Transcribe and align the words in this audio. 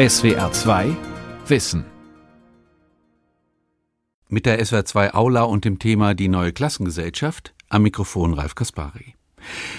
SWR 0.00 0.50
2 0.50 0.96
Wissen. 1.46 1.84
Mit 4.30 4.46
der 4.46 4.64
SWR 4.64 4.86
2 4.86 5.12
Aula 5.12 5.42
und 5.42 5.66
dem 5.66 5.78
Thema 5.78 6.14
Die 6.14 6.28
neue 6.28 6.54
Klassengesellschaft 6.54 7.54
am 7.68 7.82
Mikrofon 7.82 8.32
Ralf 8.32 8.54
Kaspari. 8.54 9.16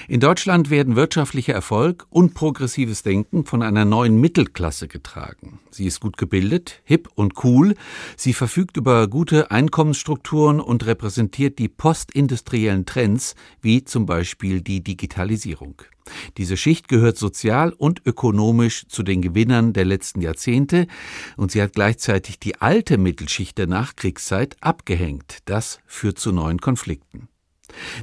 In 0.08 0.20
Deutschland 0.20 0.70
werden 0.70 0.96
wirtschaftlicher 0.96 1.54
Erfolg 1.54 2.08
und 2.10 2.34
progressives 2.34 3.04
Denken 3.04 3.46
von 3.46 3.62
einer 3.62 3.86
neuen 3.86 4.20
Mittelklasse 4.20 4.88
getragen. 4.88 5.59
Sie 5.71 5.86
ist 5.86 6.00
gut 6.00 6.18
gebildet, 6.18 6.82
hip 6.84 7.09
und 7.16 7.44
cool, 7.44 7.76
sie 8.18 8.34
verfügt 8.34 8.77
über 8.77 9.08
gute 9.08 9.52
Einkommensstrukturen 9.52 10.59
und 10.59 10.86
repräsentiert 10.86 11.59
die 11.59 11.70
postindustriellen 11.70 12.86
Trends, 12.86 13.36
wie 13.62 13.84
zum 13.84 14.05
Beispiel 14.05 14.62
die 14.62 14.84
Digitalisierung. 14.84 15.82
Diese 16.38 16.57
Schicht 16.57 16.88
gehört 16.88 17.18
sozial 17.18 17.73
und 17.73 18.02
ökonomisch 18.05 18.88
zu 18.88 19.04
den 19.04 19.21
Gewinnern 19.21 19.73
der 19.73 19.86
letzten 19.86 20.21
Jahrzehnte 20.21 20.88
und 21.38 21.52
sie 21.52 21.62
hat 21.62 21.73
gleichzeitig 21.73 22.40
die 22.40 22.59
alte 22.59 22.98
Mittelschicht 22.98 23.57
der 23.57 23.68
Nachkriegszeit 23.68 24.57
abgehängt. 24.62 25.40
Das 25.46 25.80
führt 25.85 26.20
zu 26.20 26.32
neuen 26.32 26.59
Konflikten. 26.59 27.27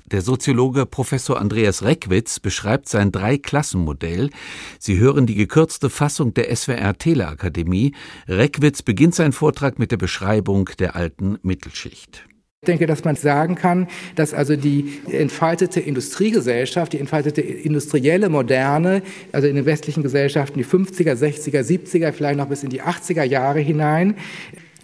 Der 0.07 0.23
Soziologe 0.23 0.87
Professor 0.87 1.41
Andreas 1.41 1.83
Reckwitz 1.83 2.41
beschreibt 2.41 2.89
sein 2.89 3.13
Drei-Klassen-Modell. 3.13 4.31
Sie 4.79 4.99
hören 4.99 5.27
die 5.27 5.35
gekürzte 5.35 5.91
Fassung 5.91 6.35
der 6.35 6.55
SWR 6.55 6.97
Teleakademie. 6.97 7.95
Reckwitz 8.27 8.83
beginnt 8.83 9.15
seinen 9.15 9.33
Vortrag 9.33 9.79
mit 9.79 9.91
der 9.91 9.97
Beschreibung 9.97 10.71
der 10.79 10.97
alten 10.97 11.39
Mittelschicht. 11.43 12.25
Ich 12.61 12.67
denke, 12.67 12.87
dass 12.87 13.05
man 13.05 13.15
sagen 13.15 13.55
kann, 13.55 13.87
dass 14.17 14.35
also 14.35 14.57
die 14.57 15.01
entfaltete 15.07 15.79
Industriegesellschaft, 15.79 16.93
die 16.93 16.99
entfaltete 16.99 17.41
industrielle 17.41 18.29
Moderne, 18.29 19.03
also 19.31 19.47
in 19.47 19.55
den 19.55 19.65
westlichen 19.65 20.03
Gesellschaften 20.03 20.59
die 20.59 20.65
50er, 20.65 21.15
60er, 21.15 21.61
70er, 21.61 22.11
vielleicht 22.11 22.37
noch 22.37 22.49
bis 22.49 22.65
in 22.65 22.71
die 22.71 22.83
80er 22.83 23.23
Jahre 23.23 23.61
hinein, 23.61 24.17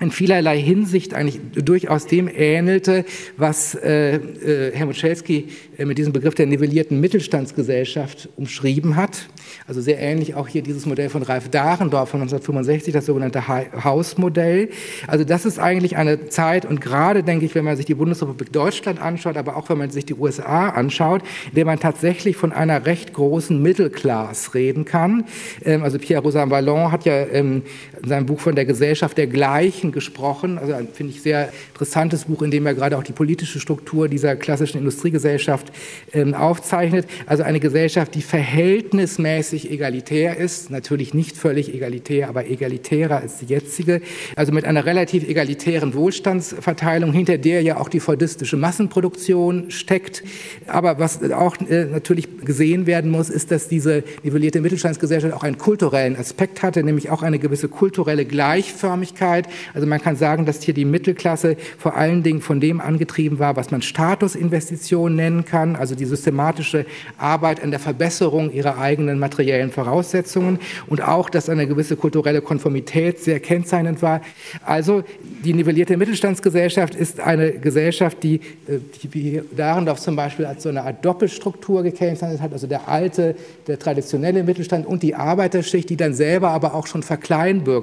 in 0.01 0.11
vielerlei 0.11 0.61
Hinsicht 0.61 1.15
eigentlich 1.15 1.41
durchaus 1.55 2.07
dem 2.07 2.29
ähnelte, 2.29 3.05
was 3.37 3.77
äh, 3.77 4.17
äh, 4.17 4.73
Helmut 4.75 4.97
Schelsky 4.97 5.49
äh, 5.79 5.85
mit 5.85 5.99
diesem 5.99 6.13
Begriff 6.13 6.35
der 6.35 6.47
nivellierten 6.47 6.99
Mittelstandsgesellschaft 7.01 8.29
umschrieben 8.37 8.97
hat. 8.97 9.29
Also 9.69 9.81
sehr 9.81 10.01
ähnlich 10.01 10.35
auch 10.35 10.49
hier 10.49 10.63
dieses 10.63 10.85
Modell 10.85 11.09
von 11.11 11.23
Ralf 11.23 11.49
Dahrendorf 11.49 12.09
von 12.09 12.21
1965, 12.21 12.93
das 12.93 13.07
sogenannte 13.07 13.47
Hausmodell. 13.49 14.71
Also 15.07 15.25
das 15.25 15.47
ist 15.47 15.61
eigentlich 15.61 15.97
eine 15.97 16.29
Zeit 16.29 16.67
und 16.67 16.81
gerade 16.81 17.23
denke 17.23 17.47
ich, 17.47 17.55
wenn 17.55 17.65
man 17.65 17.77
sich 17.77 17.87
die 17.87 17.95
Bundesrepublik 17.95 18.53
Deutschland 18.53 19.01
anschaut, 19.01 19.37
aber 19.37 19.57
auch 19.57 19.69
wenn 19.69 19.79
man 19.79 19.91
sich 19.91 20.05
die 20.05 20.15
USA 20.15 20.71
anschaut, 20.71 21.23
in 21.51 21.55
der 21.55 21.67
man 21.67 21.79
tatsächlich 21.79 22.37
von 22.37 22.53
einer 22.53 22.85
recht 22.85 23.13
großen 23.13 23.63
Mittelklasse 23.63 24.55
reden 24.55 24.85
kann. 24.85 25.25
Ähm, 25.65 25.85
also 25.85 25.99
Pierre 25.99 26.23
Rosan 26.23 26.51
Vallon 26.51 26.91
hat 26.91 27.05
ja 27.05 27.27
ähm, 27.27 27.63
in 28.05 28.11
seinem 28.11 28.27
Buch 28.27 28.39
von 28.39 28.55
der 28.55 28.67
Gesellschaft 28.67 29.17
der 29.17 29.27
Gleichen 29.27 29.91
gesprochen. 29.91 30.59
Also 30.59 30.75
ein, 30.75 30.89
finde 30.93 31.13
ich, 31.13 31.23
sehr 31.23 31.49
interessantes 31.73 32.27
Buch, 32.27 32.43
in 32.43 32.51
dem 32.51 32.67
er 32.67 32.75
gerade 32.75 32.99
auch 32.99 33.03
die 33.03 33.13
politische 33.13 33.59
Struktur 33.59 34.09
dieser 34.09 34.37
klassischen 34.37 34.79
Industriegesellschaft 34.79 35.73
ähm, 36.13 36.35
aufzeichnet. 36.35 37.07
Also 37.27 37.43
eine 37.43 37.61
Gesellschaft, 37.61 38.15
die 38.15 38.23
verhältnismäßig 38.23 39.71
egalitär 39.71 40.37
ist, 40.37 40.71
natürlich 40.71 41.15
nicht 41.15 41.37
völlig 41.37 41.75
egalitär, 41.75 42.29
aber 42.29 42.47
egalitärer 42.47 43.17
als 43.23 43.39
die 43.39 43.47
jetzige. 43.47 44.03
Also 44.37 44.53
mit 44.53 44.67
einer 44.67 44.85
relativ 44.85 45.27
egalitären 45.27 45.95
Wohlstandsverteilung, 45.95 47.13
hinter 47.13 47.39
der 47.39 47.63
ja 47.63 47.79
auch 47.79 47.89
die 47.89 48.01
fordistische 48.01 48.59
Massenproduktion 48.59 49.71
steckt. 49.71 50.23
Aber 50.67 50.99
was 50.99 51.23
auch 51.33 51.57
äh, 51.69 51.87
natürlich 51.87 52.29
gesehen 52.45 52.87
werden 52.87 53.11
muss, 53.11 53.31
ist, 53.31 53.51
dass 53.51 53.69
diese 53.69 54.05
nivellierte 54.23 54.61
Mittelstandsgesellschaft 54.61 55.33
auch 55.33 55.43
einen 55.43 55.57
kulturellen 55.57 56.17
Aspekt 56.17 56.63
hatte, 56.63 56.83
nämlich 56.83 57.09
auch 57.09 57.23
eine 57.23 57.39
gewisse 57.39 57.69
kulturelle 57.95 58.25
Gleichförmigkeit. 58.25 59.47
Also 59.73 59.87
man 59.87 60.03
kann 60.03 60.17
sagen, 60.17 60.47
dass 60.47 60.61
hier 60.63 60.75
die 60.75 60.85
Mittelklasse 60.85 61.57
vor 61.79 61.97
allen 61.97 62.25
Dingen 62.25 62.41
von 62.41 62.59
dem 62.59 62.81
angetrieben 62.81 63.39
war, 63.39 63.55
was 63.55 63.71
man 63.71 63.83
Statusinvestitionen 63.83 65.15
nennen 65.15 65.45
kann, 65.45 65.77
also 65.77 65.95
die 65.95 66.05
systematische 66.05 66.87
Arbeit 67.19 67.63
an 67.63 67.71
der 67.71 67.79
Verbesserung 67.79 68.53
ihrer 68.53 68.79
eigenen 68.79 69.21
materiellen 69.21 69.71
Voraussetzungen 69.71 70.59
und 70.89 71.03
auch, 71.03 71.31
dass 71.31 71.49
eine 71.49 71.69
gewisse 71.69 71.95
kulturelle 71.95 72.41
Konformität 72.41 73.21
sehr 73.21 73.39
kennzeichnend 73.39 74.03
war. 74.03 74.23
Also 74.65 75.05
die 75.45 75.55
nivellierte 75.55 75.97
Mittelstandsgesellschaft 75.97 76.97
ist 76.97 77.21
eine 77.21 77.53
Gesellschaft, 77.53 78.25
die, 78.25 78.41
äh, 78.67 78.81
die 79.05 79.41
Dahrendorf 79.57 80.01
zum 80.01 80.17
Beispiel 80.17 80.47
als 80.47 80.65
so 80.65 80.69
eine 80.69 80.83
Art 80.83 81.05
Doppelstruktur 81.05 81.85
gekennzeichnet 81.85 82.41
hat, 82.41 82.53
also 82.53 82.67
der 82.67 82.89
alte, 82.89 83.37
der 83.69 83.79
traditionelle 83.79 84.43
Mittelstand 84.43 84.85
und 84.85 85.05
die 85.05 85.15
Arbeiterschicht, 85.15 85.89
die 85.91 85.97
dann 85.97 86.13
selber 86.13 86.51
aber 86.51 86.75
auch 86.75 86.89
schon 86.89 87.05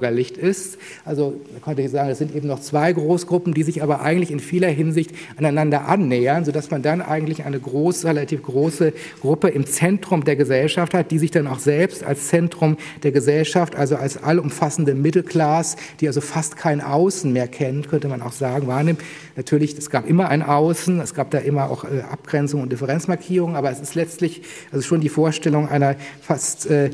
verkleinbürgerlicht 0.01 0.37
ist. 0.37 0.77
Also 1.05 1.39
man 1.51 1.61
könnte 1.61 1.87
sagen, 1.89 2.09
es 2.09 2.17
sind 2.17 2.35
eben 2.35 2.47
noch 2.47 2.59
zwei 2.59 2.91
Großgruppen, 2.91 3.53
die 3.53 3.63
sich 3.63 3.83
aber 3.83 4.01
eigentlich 4.01 4.31
in 4.31 4.39
vieler 4.39 4.67
Hinsicht 4.67 5.11
aneinander 5.37 5.87
annähern, 5.87 6.43
sodass 6.43 6.71
man 6.71 6.81
dann 6.81 7.01
eigentlich 7.01 7.45
eine 7.45 7.59
große, 7.59 8.07
relativ 8.07 8.43
große 8.43 8.93
Gruppe 9.21 9.49
im 9.49 9.65
Zentrum 9.65 10.23
der 10.23 10.35
Gesellschaft 10.35 10.93
hat, 10.93 11.11
die 11.11 11.19
sich 11.19 11.31
dann 11.31 11.47
auch 11.47 11.59
selbst 11.59 12.03
als 12.03 12.27
Zentrum 12.27 12.77
der 13.03 13.11
Gesellschaft, 13.11 13.75
also 13.75 13.95
als 13.95 14.21
allumfassende 14.21 14.95
Mittelklasse, 14.95 15.77
die 15.99 16.07
also 16.07 16.21
fast 16.21 16.57
kein 16.57 16.81
Außen 16.81 17.31
mehr 17.31 17.47
kennt, 17.47 17.89
könnte 17.89 18.07
man 18.07 18.21
auch 18.21 18.33
sagen, 18.33 18.67
wahrnimmt. 18.67 19.01
Natürlich, 19.35 19.77
es 19.77 19.89
gab 19.89 20.07
immer 20.07 20.29
ein 20.29 20.41
Außen, 20.41 20.99
es 20.99 21.13
gab 21.13 21.31
da 21.31 21.37
immer 21.37 21.69
auch 21.69 21.83
äh, 21.83 22.01
Abgrenzung 22.09 22.61
und 22.61 22.71
Differenzmarkierungen, 22.71 23.55
aber 23.55 23.71
es 23.71 23.79
ist 23.79 23.95
letztlich 23.95 24.41
also 24.71 24.83
schon 24.83 25.01
die 25.01 25.09
Vorstellung 25.09 25.69
einer 25.69 25.95
fast 26.21 26.69
äh, 26.69 26.89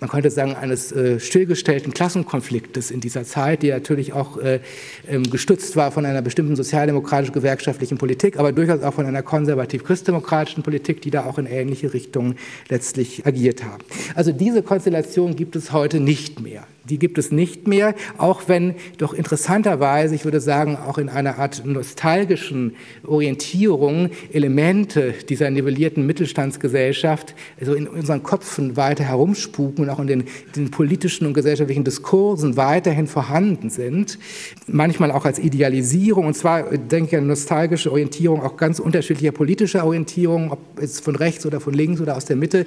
man 0.00 0.10
könnte 0.10 0.30
sagen, 0.30 0.54
eines 0.54 0.92
äh, 0.92 1.18
stillgestellten 1.18 1.92
Klassenkonfliktes 1.92 2.90
in 2.90 3.00
dieser 3.00 3.24
Zeit, 3.24 3.62
die 3.62 3.70
natürlich 3.70 4.12
auch 4.12 4.38
äh, 4.38 4.60
ähm, 5.08 5.28
gestützt 5.30 5.76
war 5.76 5.90
von 5.90 6.04
einer 6.04 6.22
bestimmten 6.22 6.56
sozialdemokratisch-gewerkschaftlichen 6.56 7.98
Politik, 7.98 8.38
aber 8.38 8.52
durchaus 8.52 8.82
auch 8.82 8.94
von 8.94 9.06
einer 9.06 9.22
konservativ-christdemokratischen 9.22 10.62
Politik, 10.62 11.02
die 11.02 11.10
da 11.10 11.24
auch 11.24 11.38
in 11.38 11.46
ähnliche 11.46 11.92
Richtungen 11.92 12.36
letztlich 12.68 13.26
agiert 13.26 13.64
haben. 13.64 13.82
Also 14.14 14.32
diese 14.32 14.62
Konstellation 14.62 15.36
gibt 15.36 15.56
es 15.56 15.72
heute 15.72 16.00
nicht 16.00 16.40
mehr. 16.40 16.66
Die 16.88 16.98
gibt 16.98 17.18
es 17.18 17.30
nicht 17.30 17.68
mehr, 17.68 17.94
auch 18.16 18.42
wenn 18.46 18.74
doch 18.96 19.12
interessanterweise, 19.12 20.14
ich 20.14 20.24
würde 20.24 20.40
sagen, 20.40 20.76
auch 20.76 20.96
in 20.96 21.08
einer 21.08 21.38
Art 21.38 21.62
nostalgischen 21.64 22.76
Orientierung 23.06 24.10
Elemente 24.32 25.12
dieser 25.28 25.50
nivellierten 25.50 26.06
Mittelstandsgesellschaft 26.06 27.34
also 27.60 27.74
in 27.74 27.86
unseren 27.86 28.22
Köpfen 28.22 28.76
weiter 28.76 29.04
herumspuken 29.04 29.87
und 29.88 29.94
auch 29.94 30.00
in 30.00 30.06
den, 30.06 30.24
den 30.54 30.70
politischen 30.70 31.26
und 31.26 31.34
gesellschaftlichen 31.34 31.84
Diskursen 31.84 32.56
weiterhin 32.56 33.06
vorhanden 33.06 33.70
sind. 33.70 34.18
Manchmal 34.66 35.10
auch 35.10 35.24
als 35.24 35.38
Idealisierung, 35.38 36.26
und 36.26 36.34
zwar, 36.34 36.64
denke 36.76 37.10
ich, 37.10 37.16
eine 37.16 37.26
nostalgische 37.26 37.90
Orientierung 37.90 38.42
auch 38.42 38.56
ganz 38.56 38.78
unterschiedlicher 38.78 39.32
politischer 39.32 39.84
Orientierung, 39.84 40.52
ob 40.52 40.58
es 40.80 41.00
von 41.00 41.16
rechts 41.16 41.46
oder 41.46 41.60
von 41.60 41.74
links 41.74 42.00
oder 42.00 42.16
aus 42.16 42.26
der 42.26 42.36
Mitte. 42.36 42.66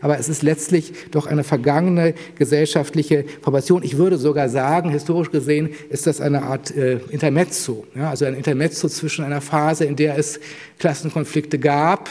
Aber 0.00 0.18
es 0.18 0.28
ist 0.28 0.42
letztlich 0.42 0.92
doch 1.10 1.26
eine 1.26 1.42
vergangene 1.42 2.14
gesellschaftliche 2.36 3.24
Formation. 3.42 3.82
Ich 3.82 3.96
würde 3.96 4.16
sogar 4.16 4.48
sagen, 4.48 4.90
historisch 4.90 5.30
gesehen 5.30 5.70
ist 5.90 6.06
das 6.06 6.20
eine 6.20 6.44
Art 6.44 6.74
äh, 6.76 7.00
Intermezzo, 7.10 7.84
ja, 7.96 8.10
also 8.10 8.24
ein 8.24 8.34
Intermezzo 8.34 8.88
zwischen 8.88 9.24
einer 9.24 9.40
Phase, 9.40 9.84
in 9.86 9.96
der 9.96 10.16
es 10.16 10.38
Klassenkonflikte 10.78 11.58
gab, 11.58 12.08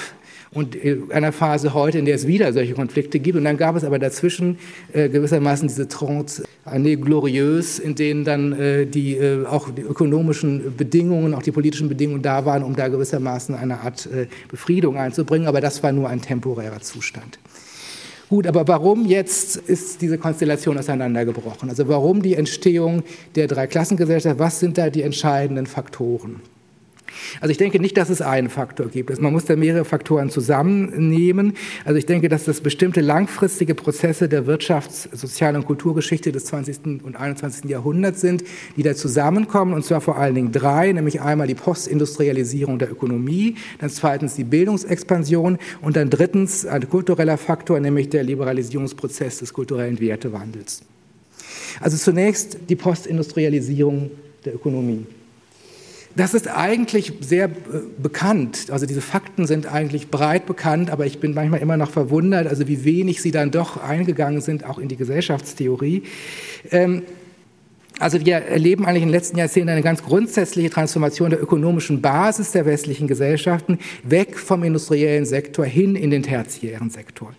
und 0.52 0.78
einer 1.12 1.32
Phase 1.32 1.74
heute, 1.74 2.00
in 2.00 2.06
der 2.06 2.16
es 2.16 2.28
wieder 2.28 2.54
solche 2.54 2.74
Konflikte 2.74 3.20
gibt. 3.20 3.38
Und 3.38 3.44
dann 3.44 3.58
gab 3.58 3.76
es 3.76 3.84
aber 3.84 4.00
dazwischen 4.00 4.58
äh, 4.94 5.10
gewissermaßen 5.10 5.68
diese 5.68 5.88
Trance 5.88 6.44
années 6.66 6.98
glorieuses, 6.98 7.80
in 7.80 7.96
denen 7.96 8.24
dann 8.24 8.54
äh, 8.54 8.86
die, 8.86 9.16
äh, 9.16 9.46
auch 9.46 9.70
die 9.70 9.82
ökonomischen 9.82 10.76
Bedingungen, 10.76 11.34
auch 11.34 11.44
die 11.44 11.52
politischen 11.52 11.90
Bedingungen 11.90 12.22
da 12.22 12.46
waren, 12.46 12.64
um 12.64 12.76
da 12.76 12.88
gewissermaßen 12.88 13.56
eine 13.56 13.82
Art 13.82 14.06
äh, 14.08 14.28
Befriedung 14.50 14.98
einzubringen. 14.98 15.48
Aber 15.48 15.62
das 15.62 15.84
war 15.84 15.92
nur 15.92 16.10
ein 16.10 16.22
temporärer 16.22 16.82
Zustand. 16.82 17.40
Gut, 18.30 18.46
aber 18.46 18.68
warum 18.68 19.06
jetzt 19.06 19.56
ist 19.56 20.02
diese 20.02 20.18
Konstellation 20.18 20.78
auseinandergebrochen? 20.78 21.70
Also 21.70 21.88
warum 21.88 22.22
die 22.22 22.36
Entstehung 22.36 23.04
der 23.36 23.48
Dreiklassengesellschaft? 23.48 24.38
Was 24.38 24.60
sind 24.60 24.78
da 24.78 24.90
die 24.90 25.02
entscheidenden 25.02 25.66
Faktoren? 25.66 26.42
Also 27.42 27.52
ich 27.52 27.58
denke 27.58 27.80
nicht, 27.80 27.98
dass 27.98 28.10
es 28.10 28.22
einen 28.22 28.50
Faktor 28.50 28.88
gibt. 28.88 29.20
Man 29.22 29.34
muss 29.34 29.46
da 29.46 29.56
mehrere 29.56 29.86
Faktoren 29.86 30.30
zusammennehmen. 30.30 31.54
Also 31.86 31.98
ich 31.98 32.06
denke, 32.06 32.30
dass 32.30 32.46
das 32.46 32.62
bestimmte 32.62 33.02
langfristige 33.02 33.76
Prozesse 33.76 34.30
der 34.30 34.46
Wirtschafts-, 34.46 35.10
Sozial- 35.16 35.56
und 35.56 35.66
Kulturgeschichte 35.66 36.32
des 36.32 36.46
20. 36.46 37.04
und 37.04 37.16
21. 37.16 37.70
Jahrhunderts 37.70 38.22
sind, 38.22 38.44
die 38.76 38.84
da 38.84 38.96
zusammenkommen, 38.96 39.74
und 39.74 39.86
zwar 39.86 40.02
vor 40.02 40.18
allen 40.18 40.36
Dingen 40.36 40.52
drei, 40.52 40.92
nämlich 40.92 41.22
einmal 41.22 41.48
die 41.48 41.56
Postindustrialisierung 41.56 42.80
der 42.80 42.92
Ökonomie, 42.92 43.56
dann 43.80 43.90
zweitens 43.90 44.36
die 44.36 44.44
Bildungsexpansion 44.44 45.58
und 45.82 45.96
dann 45.96 46.10
drittens 46.10 46.66
ein 46.66 46.90
kultureller 46.90 47.38
Faktor, 47.38 47.80
nämlich 47.80 48.10
der 48.10 48.24
Liberalisierungsprozess 48.24 49.40
des 49.40 49.54
kulturellen 49.54 49.98
Das 56.18 56.34
ist 56.34 56.48
eigentlich 56.48 57.14
sehr 57.22 57.46
äh, 57.46 57.50
bekannt. 58.02 58.72
Also 58.72 58.88
diese 58.88 59.02
Fakten 59.02 59.46
sind 59.46 59.72
eigentlich 59.72 60.10
breit 60.10 60.48
bekannt, 60.48 60.90
aber 60.90 61.06
ich 61.06 61.20
bin 61.20 61.36
manchmal 61.36 61.62
immer 61.62 61.78
noch 61.78 61.92
verwundert, 61.92 62.48
also 62.48 62.68
wie 62.68 62.84
wenig 62.84 63.22
sie 63.22 63.30
dann 63.30 63.52
doch 63.52 63.78
eingegangen 63.78 64.42
sind, 64.42 64.66
auch 64.66 64.80
in 64.80 64.88
die 64.88 64.96
Gesellschaftstheorie. 64.96 66.02
Ähm, 66.72 67.04
also 68.00 68.24
wir 68.26 68.36
erleben 68.36 68.86
eigentlich 68.86 69.04
in 69.04 69.10
den 69.10 69.16
letzten 69.16 69.38
Jahrzehnten 69.38 69.70
eine 69.70 69.82
ganz 69.82 70.04
grundsätzliche 70.04 70.70
Transformation 70.70 71.32
der 71.32 71.42
ökonomischen 71.42 72.02
Basis 72.02 72.52
der 72.52 72.66
westlichen 72.66 73.08
Gesellschaften 73.08 73.80
weg 74.04 74.38
vom 74.38 74.64
industriellen 74.64 75.26
Sektor 75.26 75.66
hin 75.66 75.96
in 75.96 76.12
den 76.12 76.24
tertiären 76.24 76.90
Sektor. 76.90 77.34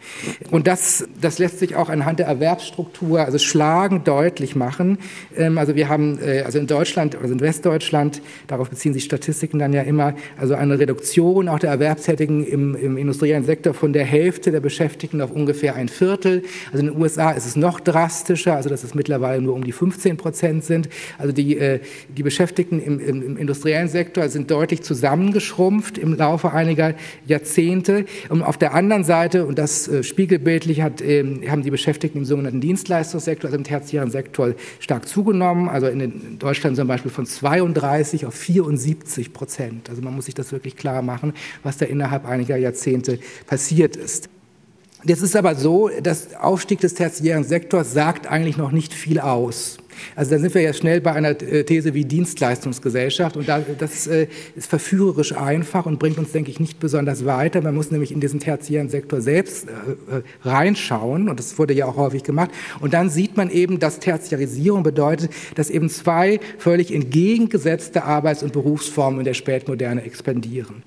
Und 0.51 0.67
das, 0.67 1.07
das 1.21 1.39
lässt 1.39 1.61
sich 1.61 1.77
auch 1.77 1.89
anhand 1.89 2.19
der 2.19 2.27
Erwerbsstruktur, 2.27 3.21
also 3.21 3.39
schlagend 3.39 4.09
deutlich 4.09 4.57
machen. 4.57 4.99
Ähm, 5.37 5.59
also 5.59 5.77
wir 5.77 5.89
haben 5.89 6.19
äh, 6.21 6.43
also 6.43 6.59
in 6.59 6.67
Deutschland, 6.67 7.17
also 7.17 7.33
in 7.33 7.41
Westdeutschland, 7.41 8.21
darauf 8.49 8.71
beziehen 8.71 8.93
sich 8.93 9.05
Statistiken 9.05 9.59
dann 9.59 9.73
ja 9.73 9.83
immer, 9.83 10.15
also 10.37 10.55
eine 10.55 10.79
Reduktion 10.79 11.49
auch 11.49 11.59
der 11.59 11.71
Erwerbstätigen 11.71 12.45
im, 12.45 12.75
im 12.75 12.97
industriellen 12.97 13.45
Sektor 13.45 13.75
von 13.75 13.93
der 13.93 14.05
Hälfte 14.05 14.51
der 14.51 14.61
Beschäftigten 14.61 15.21
auf 15.21 15.31
ungefähr 15.31 15.77
ein 15.77 15.89
Viertel. 15.89 16.43
Also 16.73 16.85
in 16.85 16.93
den 16.93 17.01
USA 17.01 17.31
ist 17.31 17.47
es 17.47 17.55
noch 17.55 17.79
drastischer, 17.79 18.57
also 18.57 18.69
das 18.69 18.83
ist 18.83 18.95
mittlerweile 18.95 19.41
nur 19.41 19.55
um 19.55 19.63
die 19.63 19.73
15 19.73 20.17
Prozent 20.17 20.48
Prozent 20.49 20.65
sind. 20.65 20.89
Also 21.19 21.33
die, 21.33 21.59
äh, 21.59 21.81
die 22.09 22.23
Beschäftigten 22.23 22.81
im, 22.81 23.01
im, 23.01 23.23
im, 23.23 23.37
industriellen 23.37 23.89
Sektor 23.89 24.29
sind 24.29 24.51
deutlich 24.51 24.83
zusammengeschrumpft 24.83 25.99
im 25.99 26.15
Laufe 26.15 26.53
einiger 26.53 26.95
Jahrzehnte. 27.27 28.07
Und 28.29 28.43
auf 28.43 28.57
der 28.57 28.75
anderen 28.75 29.05
Seite, 29.05 29.47
und 29.47 29.59
das 29.59 29.89
äh, 29.89 30.03
spiegelbildlich 30.03 30.81
hat, 30.81 31.01
äh, 31.01 31.25
haben 31.49 31.63
die 31.63 31.71
Beschäftigten 31.71 32.19
im 32.19 32.25
sogenannten 32.25 32.61
Dienstleistungssektor, 32.61 33.49
also 33.49 33.59
im 33.59 33.65
tertiären 33.65 34.11
Sektor, 34.11 34.55
stark 34.81 35.07
zugenommen. 35.07 35.69
Also 35.69 35.89
in, 35.89 36.01
in 36.01 36.39
Deutschland 36.39 36.77
zum 36.77 36.89
Beispiel 36.89 37.11
von 37.11 37.27
32 37.27 38.27
auf 38.27 38.35
74 38.35 39.33
Prozent. 39.33 39.91
Also 39.91 40.03
man 40.03 40.15
muss 40.15 40.27
sich 40.27 40.35
das 40.35 40.53
wirklich 40.53 40.77
klar 40.77 41.03
machen, 41.03 41.35
was 41.63 41.77
da 41.77 41.87
innerhalb 41.87 42.27
einiger 42.27 42.57
Jahrzehnte 42.57 43.19
passiert 43.47 43.97
ist. 43.97 44.29
Jetzt 45.05 45.23
ist 45.23 45.37
aber 45.37 45.55
so, 45.55 45.91
das 46.03 46.35
Aufstieg 46.35 46.81
des 46.81 46.95
tertiären 46.95 47.45
Sektors 47.45 47.93
sagt 47.93 48.27
eigentlich 48.27 48.57
noch 48.57 48.73
nicht 48.73 48.93
viel 48.93 49.21
aus. 49.21 49.79
Also 50.17 50.33
da 50.33 50.39
sind 50.39 50.55
wir 50.55 50.63
ja 50.63 50.73
schnell 50.73 51.01
bei 51.01 51.13
einer 51.13 51.31
äh, 51.31 51.65
These 51.65 51.95
wie 51.95 52.05
Dienstleistungsgesellschaft 52.05 53.37
und 53.37 53.49
das 53.49 54.07
äh, 54.07 54.27
ist 54.57 54.69
verführerisch 54.69 55.37
einfach 55.37 55.87
und 55.87 55.99
bringt 55.99 56.19
uns, 56.19 56.33
denke 56.33 56.51
ich, 56.51 56.61
nicht 56.61 56.81
besonders 56.81 57.25
weiter. 57.25 57.61
Man 57.63 57.75
muss 57.75 57.91
nämlich 57.91 58.13
in 58.13 58.21
diesen 58.21 58.41
tertiären 58.41 58.89
Sektor 58.89 59.21
selbst 59.21 59.69
äh, 59.69 60.23
reinschauen 60.43 61.29
und 61.29 61.39
das 61.39 61.59
wurde 61.59 61.75
ja 61.75 61.87
auch 61.87 61.97
häufig 61.97 62.23
gemacht 62.23 62.51
und 62.81 62.95
dann 62.95 63.11
sieht 63.11 63.37
man 63.37 63.51
eben, 63.51 63.79
dass 63.79 63.99
Tertiarisierung 64.01 64.83
bedeutet, 64.83 65.31
dass 65.55 65.71
eben 65.71 65.89
zwei 65.89 66.41
völlig 66.59 66.95
entgegengesetzte 66.95 68.05
Arbeits- 68.05 68.43
und 68.43 68.53
Berufsformen 68.53 69.21
in 69.21 69.25
der 69.25 69.35
Spätmoderne 69.35 70.03
expandieren. 70.03 70.83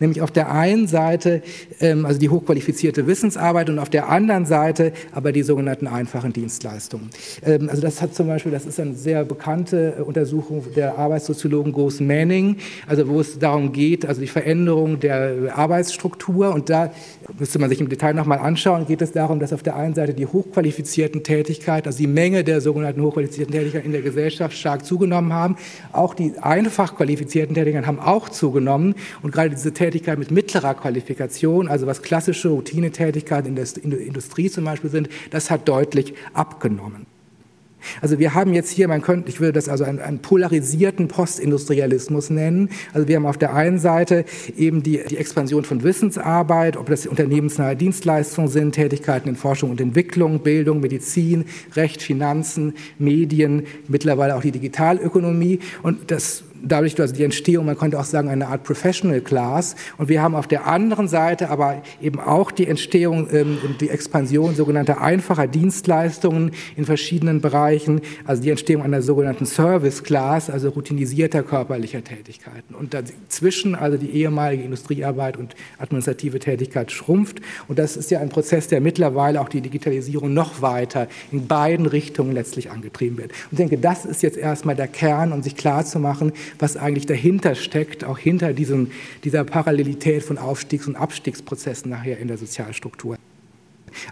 Nämlich 0.00 0.22
auf 0.22 0.30
der 0.30 0.50
einen 0.50 0.86
Seite 0.86 1.42
ähm, 1.80 2.06
also 2.06 2.18
die 2.18 2.28
hochqualifizierte 2.28 3.06
Wissensarbeit 3.06 3.70
und 3.70 3.78
auf 3.78 3.90
der 3.90 4.08
anderen 4.08 4.46
Seite 4.46 4.92
aber 5.12 5.32
die 5.32 5.42
sogenannten 5.42 5.86
einfachen 5.86 6.32
Dienstleistungen. 6.32 7.10
Ähm, 7.44 7.68
also 7.68 7.82
das 7.82 8.02
hat 8.02 8.14
zum 8.14 8.26
Beispiel, 8.26 8.52
das 8.52 8.66
ist 8.66 8.80
eine 8.80 8.94
sehr 8.94 9.24
bekannte 9.24 9.94
äh, 9.98 10.02
Untersuchung 10.02 10.64
der 10.74 10.98
Arbeitssoziologen 10.98 11.72
Groß 11.72 12.00
Manning, 12.00 12.56
also 12.86 13.08
wo 13.08 13.20
es 13.20 13.38
darum 13.38 13.72
geht, 13.72 14.06
also 14.06 14.20
die 14.20 14.26
Veränderung 14.26 15.00
der 15.00 15.56
Arbeitsstruktur 15.56 16.54
und 16.54 16.70
da 16.70 16.92
müsste 17.38 17.58
man 17.58 17.68
sich 17.68 17.80
im 17.80 17.88
Detail 17.88 18.14
nochmal 18.14 18.38
anschauen, 18.38 18.86
geht 18.86 19.02
es 19.02 19.12
darum, 19.12 19.40
dass 19.40 19.52
auf 19.52 19.62
der 19.62 19.76
einen 19.76 19.94
Seite 19.94 20.14
die 20.14 20.26
hochqualifizierten 20.26 21.22
Tätigkeiten, 21.22 21.88
also 21.88 21.98
die 21.98 22.06
Menge 22.06 22.44
der 22.44 22.60
sogenannten 22.60 23.02
hochqualifizierten 23.02 23.54
Tätigkeiten 23.54 23.86
in 23.86 23.92
der 23.92 24.02
Gesellschaft 24.02 24.56
stark 24.56 24.84
zugenommen 24.84 25.32
haben. 25.32 25.56
Auch 25.92 26.14
die 26.14 26.34
einfach 26.40 26.96
qualifizierten 26.96 27.54
Tätigkeiten 27.54 27.86
haben 27.86 28.00
auch 28.00 28.28
zugenommen 28.28 28.94
und 29.22 29.32
gerade 29.32 29.50
diese 29.50 29.63
Tätigkeit 29.72 30.18
mit 30.18 30.30
mittlerer 30.30 30.74
Qualifikation, 30.74 31.68
also 31.68 31.86
was 31.86 32.02
klassische 32.02 32.48
Routinetätigkeiten 32.48 33.56
in 33.56 33.90
der 33.90 34.00
Industrie 34.00 34.50
zum 34.50 34.64
Beispiel 34.64 34.90
sind, 34.90 35.08
das 35.30 35.50
hat 35.50 35.68
deutlich 35.68 36.14
abgenommen. 36.32 37.06
Also 38.00 38.18
wir 38.18 38.34
haben 38.34 38.54
jetzt 38.54 38.70
hier, 38.70 38.88
man 38.88 39.02
könnte, 39.02 39.28
ich 39.28 39.40
würde 39.40 39.52
das 39.52 39.68
also 39.68 39.84
einen, 39.84 39.98
einen, 39.98 40.20
polarisierten 40.20 41.08
Postindustrialismus 41.08 42.30
nennen. 42.30 42.70
Also 42.92 43.08
wir 43.08 43.16
haben 43.16 43.26
auf 43.26 43.38
der 43.38 43.54
einen 43.54 43.78
Seite 43.78 44.24
eben 44.56 44.82
die, 44.82 45.00
die 45.08 45.16
Expansion 45.16 45.64
von 45.64 45.82
Wissensarbeit, 45.82 46.76
ob 46.76 46.86
das 46.86 47.06
unternehmensnahe 47.06 47.76
Dienstleistungen 47.76 48.48
sind, 48.48 48.72
Tätigkeiten 48.72 49.28
in 49.28 49.36
Forschung 49.36 49.70
und 49.70 49.80
Entwicklung, 49.80 50.40
Bildung, 50.40 50.80
Medizin, 50.80 51.44
Recht, 51.74 52.02
Finanzen, 52.02 52.74
Medien, 52.98 53.64
mittlerweile 53.88 54.36
auch 54.36 54.42
die 54.42 54.52
Digitalökonomie. 54.52 55.60
Und 55.82 56.10
das 56.10 56.44
dadurch 56.64 56.98
also 57.00 57.14
die 57.14 57.24
Entstehung, 57.24 57.66
man 57.66 57.78
könnte 57.78 57.98
auch 57.98 58.04
sagen, 58.04 58.28
eine 58.28 58.48
Art 58.48 58.64
Professional 58.64 59.20
Class. 59.20 59.76
Und 59.98 60.08
wir 60.08 60.22
haben 60.22 60.34
auf 60.34 60.46
der 60.46 60.66
anderen 60.66 61.08
Seite 61.08 61.50
aber 61.50 61.82
eben 62.00 62.20
auch 62.20 62.50
die 62.50 62.66
Entstehung 62.66 63.28
ähm, 63.32 63.58
und 63.64 63.80
die 63.80 63.90
Expansion 63.90 64.54
sogenannter 64.54 65.00
einfacher 65.00 65.46
Dienstleistungen 65.46 66.52
in 66.76 66.84
verschiedenen 66.84 67.40
Bereichen, 67.40 68.00
also 68.24 68.42
die 68.42 68.50
Entstehung 68.50 68.82
einer 68.82 69.02
sogenannten 69.02 69.46
Service 69.46 70.02
Class, 70.02 70.50
also 70.50 70.70
routinisierter 70.70 71.42
körperlicher 71.42 72.02
Tätigkeiten. 72.02 72.74
Und 72.74 72.94
dazwischen 72.94 73.74
also 73.74 73.96
die 73.96 74.10
ehemalige 74.10 74.62
Industriearbeit 74.62 75.36
und 75.36 75.54
administrative 75.78 76.38
Tätigkeit 76.38 76.92
schrumpft. 76.92 77.40
Und 77.68 77.78
das 77.78 77.96
ist 77.96 78.10
ja 78.10 78.20
ein 78.20 78.28
Prozess, 78.28 78.68
der 78.68 78.80
mittlerweile 78.80 79.40
auch 79.40 79.48
die 79.48 79.60
Digitalisierung 79.60 80.32
noch 80.32 80.62
weiter 80.62 81.08
in 81.30 81.46
beiden 81.46 81.86
Richtungen 81.86 82.32
letztlich 82.32 82.70
angetrieben 82.70 83.18
wird. 83.18 83.30
Und 83.30 83.52
ich 83.52 83.58
denke, 83.58 83.78
das 83.78 84.04
ist 84.04 84.22
jetzt 84.22 84.36
erstmal 84.36 84.76
der 84.76 84.88
Kern, 84.88 85.32
um 85.32 85.42
sich 85.42 85.56
klar 85.56 85.84
zu 85.84 85.98
machen, 85.98 86.32
was 86.58 86.76
eigentlich 86.76 87.06
dahinter 87.06 87.54
steckt, 87.54 88.04
auch 88.04 88.18
hinter 88.18 88.52
diesem, 88.52 88.90
dieser 89.24 89.44
Parallelität 89.44 90.22
von 90.22 90.38
Aufstiegs- 90.38 90.86
und 90.86 90.96
Abstiegsprozessen 90.96 91.90
nachher 91.90 92.18
in 92.18 92.28
der 92.28 92.38
Sozialstruktur. 92.38 93.16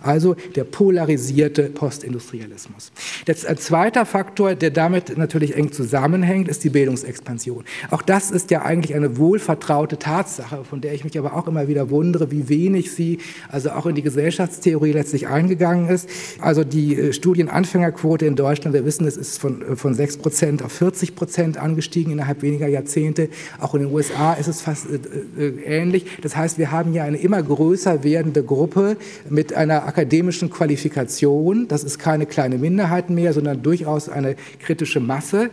Also 0.00 0.36
der 0.54 0.64
polarisierte 0.64 1.64
Postindustrialismus. 1.64 2.92
Das, 3.26 3.44
ein 3.44 3.58
zweiter 3.58 4.06
Faktor, 4.06 4.54
der 4.54 4.70
damit 4.70 5.16
natürlich 5.16 5.56
eng 5.56 5.72
zusammenhängt, 5.72 6.48
ist 6.48 6.64
die 6.64 6.70
Bildungsexpansion. 6.70 7.64
Auch 7.90 8.02
das 8.02 8.30
ist 8.30 8.50
ja 8.50 8.62
eigentlich 8.62 8.94
eine 8.94 9.16
wohlvertraute 9.16 9.98
Tatsache, 9.98 10.64
von 10.64 10.80
der 10.80 10.94
ich 10.94 11.04
mich 11.04 11.18
aber 11.18 11.34
auch 11.34 11.46
immer 11.46 11.68
wieder 11.68 11.90
wundere, 11.90 12.30
wie 12.30 12.48
wenig 12.48 12.92
sie 12.92 13.18
also 13.48 13.70
auch 13.70 13.86
in 13.86 13.94
die 13.94 14.02
Gesellschaftstheorie 14.02 14.92
letztlich 14.92 15.28
eingegangen 15.28 15.88
ist. 15.88 16.08
Also 16.40 16.64
die 16.64 16.96
äh, 16.96 17.12
Studienanfängerquote 17.12 18.26
in 18.26 18.36
Deutschland, 18.36 18.74
wir 18.74 18.84
wissen, 18.84 19.06
es 19.06 19.16
ist 19.16 19.38
von, 19.38 19.62
äh, 19.62 19.76
von 19.76 19.94
6 19.94 20.18
Prozent 20.18 20.62
auf 20.62 20.72
40 20.72 21.14
Prozent 21.14 21.58
angestiegen 21.58 22.12
innerhalb 22.12 22.42
weniger 22.42 22.68
Jahrzehnte. 22.68 23.28
Auch 23.60 23.74
in 23.74 23.82
den 23.82 23.92
USA 23.92 24.34
ist 24.34 24.48
es 24.48 24.62
fast 24.62 24.86
äh, 24.90 25.46
äh, 25.46 25.62
ähnlich. 25.64 26.06
Das 26.22 26.36
heißt, 26.36 26.58
wir 26.58 26.70
haben 26.70 26.92
hier 26.92 27.04
eine 27.04 27.18
immer 27.18 27.42
größer 27.42 28.04
werdende 28.04 28.42
Gruppe 28.42 28.96
mit 29.28 29.54
einer 29.54 29.71
einer 29.72 29.86
akademischen 29.86 30.50
Qualifikation. 30.50 31.68
Das 31.68 31.84
ist 31.84 31.98
keine 31.98 32.26
kleine 32.26 32.58
Minderheit 32.58 33.10
mehr, 33.10 33.32
sondern 33.32 33.62
durchaus 33.62 34.08
eine 34.08 34.36
kritische 34.60 35.00
Masse. 35.00 35.50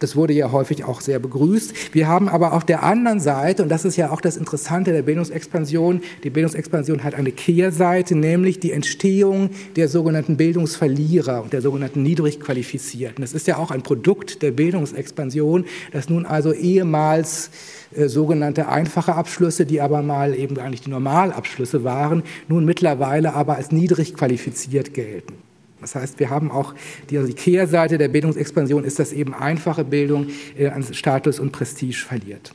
Das 0.00 0.16
wurde 0.16 0.32
ja 0.32 0.50
häufig 0.50 0.84
auch 0.84 1.02
sehr 1.02 1.18
begrüßt. 1.18 1.94
Wir 1.94 2.08
haben 2.08 2.30
aber 2.30 2.54
auf 2.54 2.64
der 2.64 2.82
anderen 2.82 3.20
Seite, 3.20 3.62
und 3.62 3.68
das 3.68 3.84
ist 3.84 3.96
ja 3.96 4.10
auch 4.10 4.22
das 4.22 4.38
Interessante 4.38 4.92
der 4.92 5.02
Bildungsexpansion, 5.02 6.00
die 6.24 6.30
Bildungsexpansion 6.30 7.04
hat 7.04 7.14
eine 7.14 7.32
Kehrseite, 7.32 8.16
nämlich 8.16 8.58
die 8.58 8.72
Entstehung 8.72 9.50
der 9.76 9.88
sogenannten 9.88 10.38
Bildungsverlierer 10.38 11.42
und 11.42 11.52
der 11.52 11.60
sogenannten 11.60 12.02
Niedrigqualifizierten. 12.02 13.20
Das 13.20 13.34
ist 13.34 13.46
ja 13.46 13.58
auch 13.58 13.70
ein 13.70 13.82
Produkt 13.82 14.40
der 14.40 14.52
Bildungsexpansion, 14.52 15.66
dass 15.92 16.08
nun 16.08 16.24
also 16.24 16.54
ehemals 16.54 17.50
äh, 17.94 18.08
sogenannte 18.08 18.68
einfache 18.68 19.14
Abschlüsse, 19.14 19.66
die 19.66 19.82
aber 19.82 20.00
mal 20.00 20.34
eben 20.34 20.58
eigentlich 20.58 20.80
die 20.80 20.90
Normalabschlüsse 20.90 21.84
waren, 21.84 22.22
nun 22.48 22.64
mittlerweile 22.64 23.34
aber 23.34 23.56
als 23.56 23.70
niedrig 23.70 24.14
qualifiziert 24.14 24.94
gelten. 24.94 25.49
Das 25.80 25.94
heißt, 25.94 26.18
wir 26.18 26.30
haben 26.30 26.50
auch 26.50 26.74
die, 27.08 27.16
also 27.18 27.28
die 27.28 27.34
Kehrseite 27.34 27.98
der 27.98 28.08
Bildungsexpansion 28.08 28.84
ist, 28.84 28.98
dass 28.98 29.12
eben 29.12 29.34
einfache 29.34 29.84
Bildung 29.84 30.28
äh, 30.58 30.68
an 30.68 30.82
Status 30.82 31.40
und 31.40 31.52
Prestige 31.52 31.96
verliert. 31.96 32.52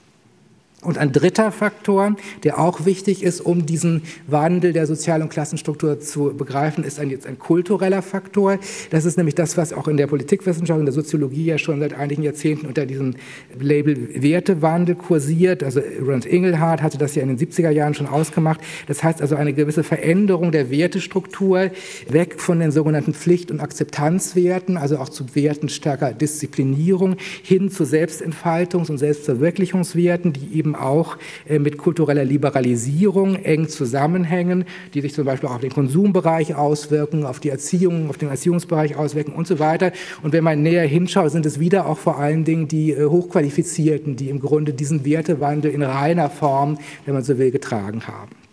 Und 0.86 0.98
ein 0.98 1.12
dritter 1.12 1.52
Faktor, 1.52 2.16
der 2.44 2.60
auch 2.60 2.86
wichtig 2.86 3.24
ist, 3.24 3.42
um 3.42 3.66
diesen 3.66 4.04
Wandel 4.28 4.74
der 4.74 4.88
Sozial- 4.88 5.22
und 5.22 5.30
Klassenstruktur 5.30 6.00
zu 6.00 6.34
begreifen, 6.36 6.84
ist 6.84 7.00
ein, 7.00 7.10
jetzt 7.10 7.26
ein 7.26 7.40
kultureller 7.40 8.02
Faktor. 8.02 8.60
Das 8.92 9.06
ist 9.06 9.18
nämlich 9.18 9.36
das, 9.36 9.58
was 9.58 9.74
auch 9.74 9.88
in 9.88 9.98
der 9.98 10.08
Politikwissenschaft 10.08 10.80
und 10.80 10.86
der 10.86 10.94
Soziologie 10.94 11.46
ja 11.46 11.58
schon 11.58 11.80
seit 11.80 11.94
einigen 11.94 12.24
Jahrzehnten 12.24 12.68
unter 12.68 12.86
diesem 12.86 13.16
Label 13.60 14.10
Wertewandel 14.22 14.96
kursiert. 14.96 15.64
Also 15.64 15.82
Ronald 16.00 16.26
Engelhardt 16.26 16.82
hatte 16.82 16.98
das 16.98 17.16
ja 17.16 17.24
in 17.24 17.30
den 17.30 17.38
70er 17.38 17.70
Jahren 17.70 17.94
schon 17.94 18.08
ausgemacht. 18.08 18.62
Das 18.88 19.04
heißt 19.04 19.22
also 19.22 19.36
eine 19.36 19.54
gewisse 19.54 19.84
Veränderung 19.84 20.52
der 20.52 20.70
Wertestruktur, 20.70 21.72
weg 22.10 22.40
von 22.40 22.60
den 22.60 22.72
sogenannten 22.72 23.14
Pflicht- 23.14 23.52
und 23.52 23.60
Akzeptanzwerten, 23.60 24.78
also 24.78 24.98
auch 24.98 25.10
zu 25.10 25.36
Werten 25.36 25.70
stärker 25.70 26.14
Disziplinierung, 26.14 27.16
hin 27.44 27.70
zu 27.70 27.84
Selbstentfaltungs- 27.84 28.90
und 28.90 28.98
Selbstverwirklichungswerten, 28.98 30.34
die 30.34 30.58
eben 30.58 30.75
auch 30.82 31.18
äh, 31.48 31.60
mit 31.60 31.78
kultureller 31.78 32.26
Liberalisierung 32.26 33.36
eng 33.36 33.68
zusammenhängen, 33.68 34.66
die 34.94 35.02
sich 35.02 35.14
zum 35.14 35.26
Beispiel 35.26 35.50
auch 35.50 35.56
auf 35.56 35.62
den 35.62 35.74
Konsumbereich 35.74 36.56
auswirken, 36.56 37.26
auf 37.26 37.40
die 37.40 37.50
Erziehung, 37.50 38.10
auf 38.10 38.18
den 38.18 38.30
Erziehungsbereich 38.30 38.96
auswirken 38.96 39.34
und 39.34 39.48
so 39.48 39.60
weiter. 39.60 39.92
Und 40.24 40.34
wenn 40.34 40.44
man 40.44 40.62
näher 40.62 40.86
hinschaut, 40.86 41.32
sind 41.32 41.46
es 41.46 41.60
wieder 41.60 41.88
auch 41.88 41.98
vor 41.98 42.20
allen 42.20 42.44
Dingen 42.44 42.68
die 42.68 42.92
äh, 42.92 43.06
Hochqualifizierten, 43.06 44.16
die 44.16 44.30
im 44.30 44.40
Grunde 44.40 44.74
diesen 44.74 45.06
Wertewandel 45.06 45.72
in 45.72 45.84
reiner 45.84 46.30
Form, 46.30 46.78
wenn 47.06 47.14
man 47.14 47.24
so 47.24 47.38
will, 47.38 47.52
getragen 47.52 48.08
haben. 48.08 48.45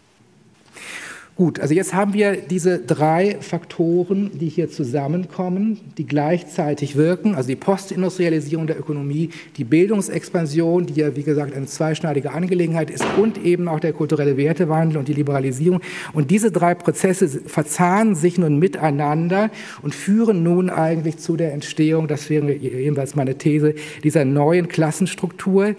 Gut, 1.42 1.58
also 1.58 1.75
jetzt 1.75 1.92
haben 1.92 2.14
wir 2.14 2.37
diese 2.37 2.78
drei 2.78 3.38
Faktoren, 3.40 4.30
die 4.32 4.49
hier 4.49 4.70
zusammenkommen, 4.70 5.80
die 5.99 6.06
gleichzeitig 6.06 6.94
wirken, 6.94 7.34
also 7.34 7.49
die 7.49 7.56
Postindustrialisierung 7.56 8.68
der 8.68 8.78
Ökonomie, 8.78 9.30
die 9.56 9.64
Bildungsexpansion, 9.64 10.87
die 10.87 11.00
ja 11.00 11.16
wie 11.16 11.25
gesagt 11.25 11.52
eine 11.52 11.66
zweischneidige 11.66 12.30
Angelegenheit 12.30 12.90
ist 12.90 13.04
und 13.20 13.44
eben 13.44 13.66
auch 13.66 13.80
der 13.80 13.92
kulturelle 13.92 14.37
Wertewandel 14.37 14.99
und 14.99 15.08
die 15.08 15.14
Liberalisierung. 15.14 15.80
Und 16.12 16.30
diese 16.30 16.52
drei 16.52 16.76
Prozesse 16.76 17.26
verzahnen 17.26 18.14
sich 18.14 18.38
nun 18.38 18.61
miteinander 18.61 19.50
und 19.82 19.96
führen 19.96 20.44
nun 20.44 20.70
eigentlich 20.70 21.18
zu 21.18 21.37
der 21.37 21.52
Entstehung, 21.54 22.06
das 22.06 22.30
wäre 22.30 22.52
jedenfalls 22.52 23.16
meine 23.16 23.37
These, 23.37 23.75
dieser 24.04 24.25
neuen 24.25 24.68
Klassenstruktur, 24.68 25.75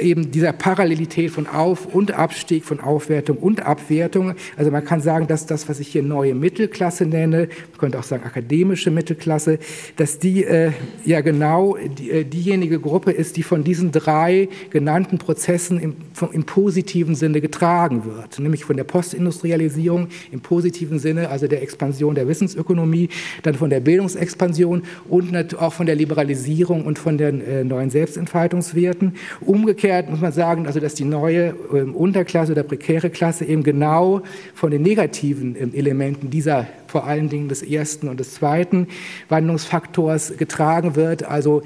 eben 0.00 0.30
dieser 0.30 0.52
Parallelität 0.52 1.30
von 1.30 1.46
Auf- 1.46 1.86
und 1.86 2.12
Abstieg, 2.12 2.64
von 2.64 2.80
Aufwertung 2.80 3.36
und 3.36 3.66
Abwertung. 3.66 4.34
Also 4.56 4.70
man 4.70 4.84
kann 4.84 5.00
sagen, 5.00 5.26
dass 5.26 5.46
das, 5.46 5.68
was 5.68 5.80
ich 5.80 5.88
hier 5.88 6.02
neue 6.02 6.34
Mittelklasse 6.34 7.06
nenne, 7.06 7.48
man 7.70 7.78
könnte 7.78 7.98
auch 7.98 8.04
sagen 8.04 8.24
akademische 8.24 8.90
Mittelklasse, 8.90 9.58
dass 9.96 10.18
die 10.18 10.44
äh, 10.44 10.72
ja 11.04 11.20
genau 11.20 11.76
die, 11.98 12.10
äh, 12.10 12.24
diejenige 12.24 12.80
Gruppe 12.80 13.10
ist, 13.12 13.36
die 13.36 13.42
von 13.42 13.64
diesen 13.64 13.92
drei 13.92 14.48
genannten 14.70 15.18
Prozessen 15.18 15.78
im, 15.80 15.96
vom, 16.12 16.32
im 16.32 16.44
positiven 16.44 17.14
Sinne 17.14 17.40
getragen 17.40 18.04
wird, 18.04 18.38
nämlich 18.38 18.64
von 18.64 18.76
der 18.76 18.84
Postindustrialisierung 18.84 20.08
im 20.32 20.40
positiven 20.40 20.98
Sinne, 20.98 21.28
also 21.28 21.46
der 21.46 21.62
Expansion 21.62 22.14
der 22.14 22.26
Wissensökonomie, 22.26 23.08
dann 23.42 23.54
von 23.54 23.70
der 23.70 23.80
Bildungsexpansion 23.80 24.82
und 25.08 25.58
auch 25.58 25.72
von 25.72 25.86
der 25.86 25.94
Liberalisierung 25.94 26.84
und 26.84 26.98
von 26.98 27.18
den 27.18 27.40
äh, 27.40 27.64
neuen 27.64 27.90
Selbstentfaltungswerten. 27.90 29.14
Umgekehrt 29.40 29.89
Umgekehrt 29.90 30.10
muss 30.10 30.20
man 30.20 30.30
sagen, 30.30 30.66
also 30.68 30.78
dass 30.78 30.94
die 30.94 31.04
neue 31.04 31.52
ähm, 31.74 31.96
Unterklasse 31.96 32.52
oder 32.52 32.62
prekäre 32.62 33.10
Klasse 33.10 33.44
eben 33.44 33.64
genau 33.64 34.22
von 34.54 34.70
den 34.70 34.82
negativen 34.82 35.56
ähm, 35.58 35.74
Elementen 35.74 36.30
dieser 36.30 36.68
vor 36.86 37.08
allen 37.08 37.28
Dingen 37.28 37.48
des 37.48 37.60
ersten 37.64 38.08
und 38.08 38.20
des 38.20 38.34
zweiten 38.34 38.86
Wandlungsfaktors 39.28 40.34
getragen 40.36 40.94
wird, 40.94 41.24
also 41.24 41.62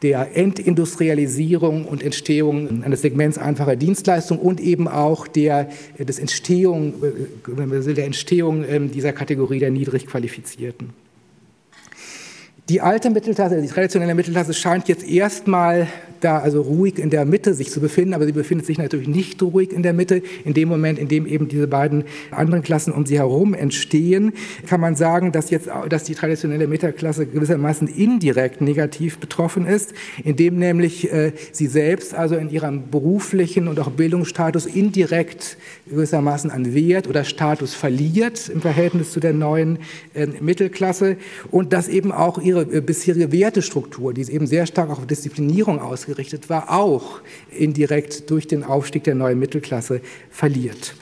der 0.00 0.38
Entindustrialisierung 0.38 1.84
und 1.84 2.02
Entstehung 2.02 2.82
eines 2.82 3.02
Segments 3.02 3.36
einfacher 3.36 3.76
Dienstleistungen 3.76 4.40
und 4.40 4.58
eben 4.58 4.88
auch 4.88 5.28
der, 5.28 5.68
des 5.98 6.18
Entstehung, 6.18 6.94
äh, 7.02 7.92
der 7.92 8.06
Entstehung 8.06 8.64
ähm, 8.66 8.90
dieser 8.90 9.12
Kategorie 9.12 9.58
der 9.58 9.70
niedrig 9.70 10.06
Qualifizierten. 10.06 10.94
Die 12.70 12.80
alte 12.80 13.10
Mittelklasse, 13.10 13.60
die 13.60 13.68
traditionelle 13.68 14.14
Mittelklasse 14.14 14.54
scheint 14.54 14.88
jetzt 14.88 15.06
erstmal 15.06 15.88
da 16.20 16.38
also 16.38 16.60
ruhig 16.60 16.98
in 16.98 17.10
der 17.10 17.24
Mitte 17.24 17.54
sich 17.54 17.70
zu 17.70 17.80
befinden, 17.80 18.14
aber 18.14 18.26
sie 18.26 18.32
befindet 18.32 18.66
sich 18.66 18.78
natürlich 18.78 19.08
nicht 19.08 19.42
ruhig 19.42 19.72
in 19.72 19.82
der 19.82 19.92
Mitte. 19.92 20.22
In 20.44 20.54
dem 20.54 20.68
Moment, 20.68 20.98
in 20.98 21.08
dem 21.08 21.26
eben 21.26 21.48
diese 21.48 21.66
beiden 21.66 22.04
anderen 22.30 22.62
Klassen 22.62 22.92
um 22.92 23.06
sie 23.06 23.18
herum 23.18 23.54
entstehen, 23.54 24.32
kann 24.66 24.80
man 24.80 24.96
sagen, 24.96 25.32
dass 25.32 25.50
jetzt, 25.50 25.68
dass 25.88 26.04
die 26.04 26.14
traditionelle 26.14 26.66
Mittelklasse 26.66 27.26
gewissermaßen 27.26 27.88
indirekt 27.88 28.60
negativ 28.60 29.18
betroffen 29.18 29.66
ist, 29.66 29.94
indem 30.22 30.58
nämlich 30.58 31.12
äh, 31.12 31.32
sie 31.52 31.66
selbst 31.66 32.14
also 32.14 32.36
in 32.36 32.50
ihrem 32.50 32.90
beruflichen 32.90 33.68
und 33.68 33.80
auch 33.80 33.90
Bildungsstatus 33.90 34.66
indirekt 34.66 35.56
gewissermaßen 35.88 36.50
an 36.50 36.74
Wert 36.74 37.08
oder 37.08 37.24
Status 37.24 37.74
verliert 37.74 38.48
im 38.48 38.60
Verhältnis 38.60 39.12
zu 39.12 39.20
der 39.20 39.32
neuen 39.32 39.78
äh, 40.14 40.26
Mittelklasse 40.40 41.16
und 41.50 41.72
dass 41.72 41.88
eben 41.88 42.12
auch 42.12 42.38
ihre 42.38 42.62
äh, 42.62 42.80
bisherige 42.80 43.32
Wertestruktur, 43.32 44.12
die 44.12 44.20
ist 44.20 44.28
eben 44.28 44.46
sehr 44.46 44.66
stark 44.66 44.90
auf 44.90 45.06
Disziplinierung 45.06 45.80
ausgerichtet 45.80 46.09
ausgerichtet 46.10 46.50
war, 46.50 46.70
auch 46.70 47.20
indirekt 47.56 48.30
durch 48.30 48.46
den 48.46 48.64
Aufstieg 48.64 49.04
der 49.04 49.14
neuen 49.14 49.38
Mittelklasse 49.38 50.00
verliert. 50.30 50.94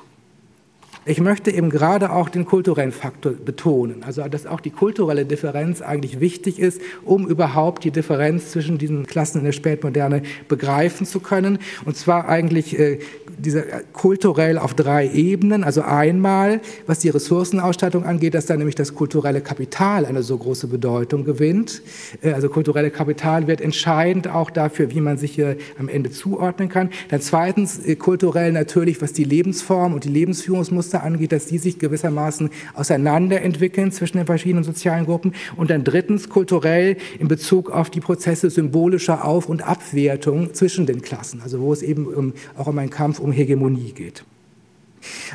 Ich 1.06 1.20
möchte 1.20 1.50
eben 1.50 1.70
gerade 1.70 2.12
auch 2.12 2.28
den 2.28 2.44
kulturellen 2.44 2.92
Faktor 2.92 3.32
betonen, 3.32 4.02
also 4.02 4.22
dass 4.28 4.44
auch 4.44 4.60
die 4.60 4.70
kulturelle 4.70 5.24
Differenz 5.24 5.80
eigentlich 5.80 6.20
wichtig 6.20 6.58
ist, 6.58 6.82
um 7.02 7.26
überhaupt 7.26 7.84
die 7.84 7.90
Differenz 7.90 8.50
zwischen 8.50 8.76
diesen 8.76 9.06
Klassen 9.06 9.38
in 9.38 9.44
der 9.44 9.52
Spätmoderne 9.52 10.22
begreifen 10.48 11.06
zu 11.06 11.20
können. 11.20 11.60
Und 11.86 11.96
zwar 11.96 12.28
eigentlich 12.28 12.78
äh, 12.78 12.98
diese, 13.38 13.70
äh, 13.70 13.82
kulturell 13.92 14.58
auf 14.58 14.74
drei 14.74 15.08
Ebenen. 15.08 15.64
Also 15.64 15.82
einmal, 15.82 16.60
was 16.86 16.98
die 17.00 17.08
Ressourcenausstattung 17.08 18.04
angeht, 18.04 18.34
dass 18.34 18.46
da 18.46 18.56
nämlich 18.56 18.74
das 18.74 18.94
kulturelle 18.94 19.40
Kapital 19.40 20.06
eine 20.06 20.22
so 20.22 20.36
große 20.36 20.66
Bedeutung 20.66 21.24
gewinnt. 21.24 21.82
Äh, 22.22 22.32
also 22.32 22.48
kulturelle 22.48 22.90
Kapital 22.90 23.46
wird 23.46 23.60
entscheidend 23.60 24.28
auch 24.28 24.50
dafür, 24.50 24.90
wie 24.90 25.00
man 25.00 25.18
sich 25.18 25.32
hier 25.32 25.56
am 25.78 25.88
Ende 25.88 26.10
zuordnen 26.10 26.68
kann. 26.68 26.90
Dann 27.10 27.20
zweitens 27.20 27.78
äh, 27.78 27.96
kulturell 27.96 28.52
natürlich, 28.52 29.00
was 29.00 29.12
die 29.12 29.24
Lebensform 29.24 29.94
und 29.94 30.04
die 30.04 30.10
Lebensführungsmuster 30.10 31.02
angeht, 31.02 31.32
dass 31.32 31.46
die 31.46 31.58
sich 31.58 31.78
gewissermaßen 31.78 32.50
auseinanderentwickeln 32.74 33.92
zwischen 33.92 34.18
den 34.18 34.26
verschiedenen 34.26 34.64
sozialen 34.64 35.06
Gruppen. 35.06 35.32
Und 35.56 35.70
dann 35.70 35.84
drittens 35.84 36.28
kulturell 36.28 36.96
in 37.18 37.28
Bezug 37.28 37.70
auf 37.70 37.90
die 37.90 38.00
Prozesse 38.00 38.50
symbolischer 38.50 39.24
Auf- 39.24 39.48
und 39.48 39.62
Abwertung 39.62 40.54
zwischen 40.54 40.86
den 40.86 41.02
Klassen, 41.02 41.40
also 41.42 41.60
wo 41.60 41.72
es 41.72 41.82
eben 41.82 42.34
auch 42.56 42.66
um 42.66 42.78
einen 42.78 42.90
Kampf 42.90 43.18
um 43.18 43.27
Hegemonie 43.32 43.92
geht. 43.92 44.24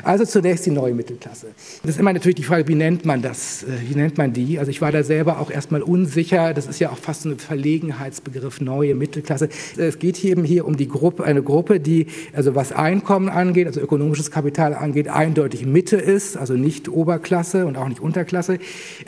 Also 0.02 0.24
zunächst 0.24 0.66
die 0.66 0.70
neue 0.70 0.94
Mittelklasse. 0.94 1.48
Das 1.82 1.92
ist 1.92 2.00
immer 2.00 2.12
natürlich 2.12 2.36
die 2.36 2.44
Frage, 2.44 2.68
wie 2.68 2.74
nennt 2.74 3.04
man 3.04 3.22
das? 3.22 3.62
Äh, 3.62 3.66
wie 3.88 3.94
nennt 3.94 4.18
man 4.18 4.32
die? 4.32 4.58
Also 4.58 4.70
ich 4.70 4.80
war 4.80 4.92
da 4.92 5.02
selber 5.02 5.40
auch 5.40 5.50
erstmal 5.50 5.82
unsicher. 5.82 6.54
Das 6.54 6.66
ist 6.66 6.80
ja 6.80 6.90
auch 6.90 6.98
fast 6.98 7.24
ein 7.24 7.38
Verlegenheitsbegriff, 7.38 8.60
neue 8.60 8.94
Mittelklasse. 8.94 9.48
Es 9.76 9.98
geht 9.98 10.24
eben 10.24 10.44
hier 10.44 10.66
um 10.66 10.76
die 10.76 10.88
Gruppe, 10.88 11.24
eine 11.24 11.42
Gruppe, 11.42 11.80
die, 11.80 12.06
also 12.32 12.54
was 12.54 12.72
Einkommen 12.72 13.28
angeht, 13.28 13.66
also 13.66 13.80
ökonomisches 13.80 14.30
Kapital 14.30 14.74
angeht, 14.74 15.08
eindeutig 15.08 15.66
Mitte 15.66 15.96
ist, 15.96 16.36
also 16.36 16.54
nicht 16.54 16.88
Oberklasse 16.88 17.66
und 17.66 17.76
auch 17.76 17.88
nicht 17.88 18.00
Unterklasse, 18.00 18.58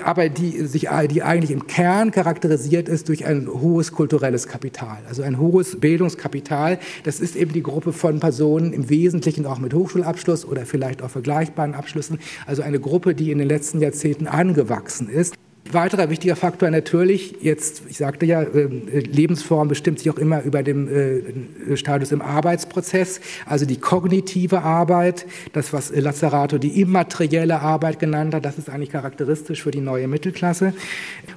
aber 0.03 0.29
die 0.29 0.67
sich, 0.67 0.89
die 1.11 1.23
eigentlich 1.23 1.51
im 1.51 1.67
Kern 1.67 2.11
charakterisiert 2.11 2.89
ist 2.89 3.09
durch 3.09 3.27
ein 3.27 3.49
hohes 3.49 3.93
kulturelles 3.93 4.49
Kapital, 4.49 4.99
also 5.09 5.23
ein 5.23 5.39
hohes 5.39 5.79
Bildungskapital. 5.81 6.79
Das 7.05 7.21
ist 7.21 7.37
eben 7.37 7.53
die 7.53 7.63
Gruppe 7.63 7.93
von 7.93 8.21
Personen 8.21 8.73
im 8.73 8.89
Wesentlichen 8.89 9.47
auch 9.47 9.59
mit 9.59 9.75
Hochschulabschluss 9.75 10.47
oder 10.57 10.67
vielleicht 10.67 11.03
auch 11.03 11.11
vergleichbaren 11.11 11.75
Abschlüssen. 11.75 12.19
Also 12.47 12.63
eine 12.63 12.81
Gruppe, 12.81 13.15
die 13.15 13.31
in 13.31 13.39
den 13.39 13.49
letzten 13.49 13.81
Jahrzehnten 13.81 14.27
angewachsen 14.27 15.09
ist. 15.09 15.35
Weiterer 15.73 16.11
wichtiger 16.11 16.37
Faktor 16.37 16.71
natürlich, 16.71 17.39
jetzt, 17.41 17.83
ich 17.89 17.97
sagte 17.97 18.25
ja, 18.25 18.43
ähm, 18.43 18.83
Lebensform 18.89 19.67
bestimmt 19.67 19.99
sich 19.99 20.09
auch 20.11 20.17
immer 20.17 20.43
über 20.43 20.63
dem 20.63 20.89
äh, 20.89 21.77
Status 21.77 22.13
im 22.13 22.23
Arbeitsprozess, 22.23 23.21
also 23.47 23.67
die 23.67 23.77
kognitive 23.77 24.63
Arbeit, 24.63 25.27
das, 25.53 25.73
was 25.73 25.91
Lazzarato 25.91 26.59
die 26.59 26.81
immaterielle 26.81 27.61
Arbeit 27.61 27.99
genannt 27.99 28.35
hat, 28.35 28.45
das 28.45 28.59
ist 28.59 28.71
eigentlich 28.71 28.91
charakteristisch 28.91 29.65
für 29.65 29.73
die 29.73 29.81
neue 29.81 30.07
Mittelklasse. 30.07 30.73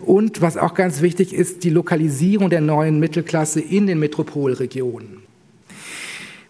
Und 0.05 0.41
was 0.41 0.57
auch 0.57 0.75
ganz 0.75 1.01
wichtig 1.01 1.33
ist, 1.33 1.63
die 1.63 1.71
Lokalisierung 1.71 2.51
der 2.51 2.61
neuen 2.61 2.99
Mittelklasse 2.99 3.59
in 3.59 3.87
den 3.87 3.97
Metropolregionen. 3.97 5.18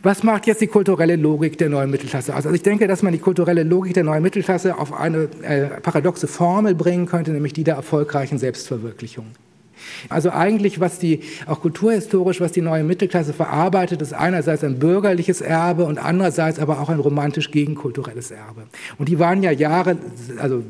Was 0.01 0.23
macht 0.23 0.47
jetzt 0.47 0.61
die 0.61 0.67
kulturelle 0.67 1.17
Logik 1.17 1.57
der 1.57 1.67
neuen 1.67 1.89
Mittelklasse 1.89 2.33
aus? 2.33 2.45
Also 2.45 2.55
ich 2.55 2.63
denke, 2.63 2.87
dass 2.87 3.03
man 3.03 3.11
die 3.11 3.19
kulturelle 3.19 3.63
Logik 3.63 3.93
der 3.93 4.05
neuen 4.05 4.23
Mittelklasse 4.23 4.77
auf 4.77 4.93
eine 4.93 5.27
äh, 5.41 5.65
paradoxe 5.81 6.25
Formel 6.27 6.73
bringen 6.73 7.05
könnte, 7.05 7.31
nämlich 7.31 7.51
die 7.51 7.65
der 7.65 7.75
erfolgreichen 7.75 8.37
Selbstverwirklichung. 8.37 9.25
Also 10.07 10.31
eigentlich, 10.31 10.79
was 10.79 10.99
die, 10.99 11.21
auch 11.45 11.61
kulturhistorisch, 11.61 12.39
was 12.39 12.51
die 12.51 12.61
neue 12.61 12.83
Mittelklasse 12.83 13.33
verarbeitet, 13.33 14.01
ist 14.01 14.13
einerseits 14.13 14.63
ein 14.63 14.79
bürgerliches 14.79 15.41
Erbe 15.41 15.83
und 15.85 15.97
andererseits 15.97 16.59
aber 16.59 16.79
auch 16.79 16.89
ein 16.89 16.99
romantisch 16.99 17.51
gegenkulturelles 17.51 18.31
Erbe. 18.31 18.63
Und 18.97 19.09
die 19.09 19.19
waren 19.19 19.43
ja 19.43 19.51
Jahre, 19.51 19.97
also 20.37 20.63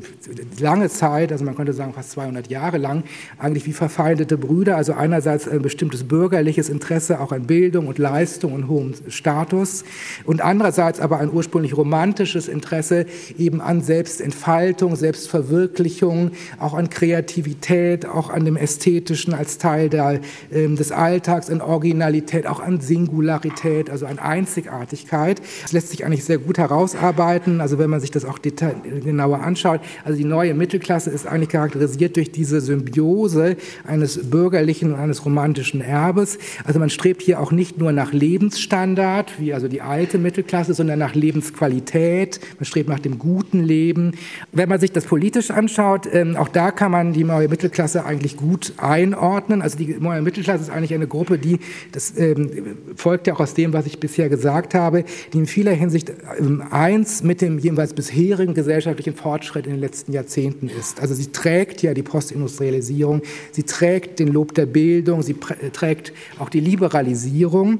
lange 0.58 0.88
Zeit, 0.88 1.32
also 1.32 1.44
man 1.44 1.54
könnte 1.54 1.72
sagen 1.72 1.92
fast 1.92 2.10
200 2.12 2.50
Jahre 2.50 2.78
lang, 2.78 3.04
eigentlich 3.38 3.66
wie 3.66 3.72
verfeindete 3.72 4.38
Brüder. 4.38 4.76
Also 4.76 4.94
einerseits 4.94 5.46
ein 5.48 5.62
bestimmtes 5.62 6.04
bürgerliches 6.04 6.68
Interesse 6.68 7.20
auch 7.20 7.32
an 7.32 7.44
Bildung 7.44 7.86
und 7.86 7.98
Leistung 7.98 8.52
und 8.52 8.68
hohem 8.68 8.94
Status 9.08 9.84
und 10.24 10.40
andererseits 10.40 11.00
aber 11.00 11.18
ein 11.18 11.30
ursprünglich 11.32 11.76
romantisches 11.76 12.48
Interesse 12.48 13.06
eben 13.38 13.60
an 13.60 13.82
Selbstentfaltung, 13.82 14.96
Selbstverwirklichung, 14.96 16.32
auch 16.58 16.74
an 16.74 16.90
Kreativität, 16.90 18.06
auch 18.06 18.30
an 18.30 18.44
dem 18.44 18.56
Ästhetischen 18.56 19.19
Ästhetischen 19.20 19.34
als 19.34 19.58
Teil 19.58 19.88
der, 19.88 20.20
äh, 20.50 20.68
des 20.68 20.92
Alltags, 20.92 21.50
an 21.50 21.60
Originalität, 21.60 22.46
auch 22.46 22.60
an 22.60 22.80
Singularität, 22.80 23.90
also 23.90 24.06
an 24.06 24.18
Einzigartigkeit. 24.18 25.40
Das 25.62 25.72
lässt 25.72 25.90
sich 25.90 26.04
eigentlich 26.04 26.24
sehr 26.24 26.38
gut 26.38 26.58
herausarbeiten, 26.58 27.60
also 27.60 27.78
wenn 27.78 27.90
man 27.90 28.00
sich 28.00 28.10
das 28.10 28.24
auch 28.24 28.38
genauer 28.40 29.40
anschaut. 29.40 29.80
Also 30.04 30.18
die 30.18 30.24
neue 30.24 30.54
Mittelklasse 30.54 31.10
ist 31.10 31.26
eigentlich 31.26 31.50
charakterisiert 31.50 32.16
durch 32.16 32.32
diese 32.32 32.60
Symbiose 32.60 33.56
eines 33.86 34.30
bürgerlichen 34.30 34.94
und 34.94 35.00
eines 35.00 35.24
romantischen 35.24 35.80
Erbes. 35.80 36.38
Also 36.64 36.78
man 36.78 36.90
strebt 36.90 37.22
hier 37.22 37.40
auch 37.40 37.52
nicht 37.52 37.78
nur 37.78 37.92
nach 37.92 38.12
Lebensstandard, 38.12 39.32
wie 39.38 39.52
also 39.52 39.68
die 39.68 39.82
alte 39.82 40.18
Mittelklasse, 40.18 40.74
sondern 40.74 40.98
nach 40.98 41.14
Lebensqualität. 41.14 42.40
Man 42.58 42.64
strebt 42.64 42.88
nach 42.88 43.00
dem 43.00 43.18
guten 43.18 43.62
Leben. 43.62 44.12
Wenn 44.52 44.68
man 44.68 44.80
sich 44.80 44.92
das 44.92 45.04
politisch 45.04 45.50
anschaut, 45.50 46.08
ähm, 46.12 46.36
auch 46.36 46.48
da 46.48 46.70
kann 46.70 46.90
man 46.90 47.12
die 47.12 47.24
neue 47.24 47.48
Mittelklasse 47.48 48.04
eigentlich 48.04 48.36
gut 48.36 48.72
einordnen. 49.00 49.62
Also 49.62 49.78
die 49.78 49.96
neue 49.98 50.22
Mittelklasse 50.22 50.64
ist 50.64 50.70
eigentlich 50.70 50.94
eine 50.94 51.06
Gruppe, 51.06 51.38
die, 51.38 51.58
das 51.92 52.16
ähm, 52.18 52.76
folgt 52.96 53.26
ja 53.26 53.34
auch 53.34 53.40
aus 53.40 53.54
dem, 53.54 53.72
was 53.72 53.86
ich 53.86 53.98
bisher 53.98 54.28
gesagt 54.28 54.74
habe, 54.74 55.04
die 55.32 55.38
in 55.38 55.46
vieler 55.46 55.72
Hinsicht 55.72 56.12
ähm, 56.38 56.62
eins 56.70 57.22
mit 57.22 57.40
dem 57.40 57.58
jeweils 57.58 57.94
bisherigen 57.94 58.54
gesellschaftlichen 58.54 59.14
Fortschritt 59.14 59.66
in 59.66 59.72
den 59.72 59.80
letzten 59.80 60.12
Jahrzehnten 60.12 60.68
ist. 60.68 61.00
Also 61.00 61.14
sie 61.14 61.32
trägt 61.32 61.82
ja 61.82 61.94
die 61.94 62.02
Postindustrialisierung, 62.02 63.22
sie 63.52 63.62
trägt 63.62 64.18
den 64.18 64.28
Lob 64.28 64.54
der 64.54 64.66
Bildung, 64.66 65.22
sie 65.22 65.36
trägt 65.72 66.12
auch 66.38 66.48
die 66.48 66.60
Liberalisierung. 66.60 67.78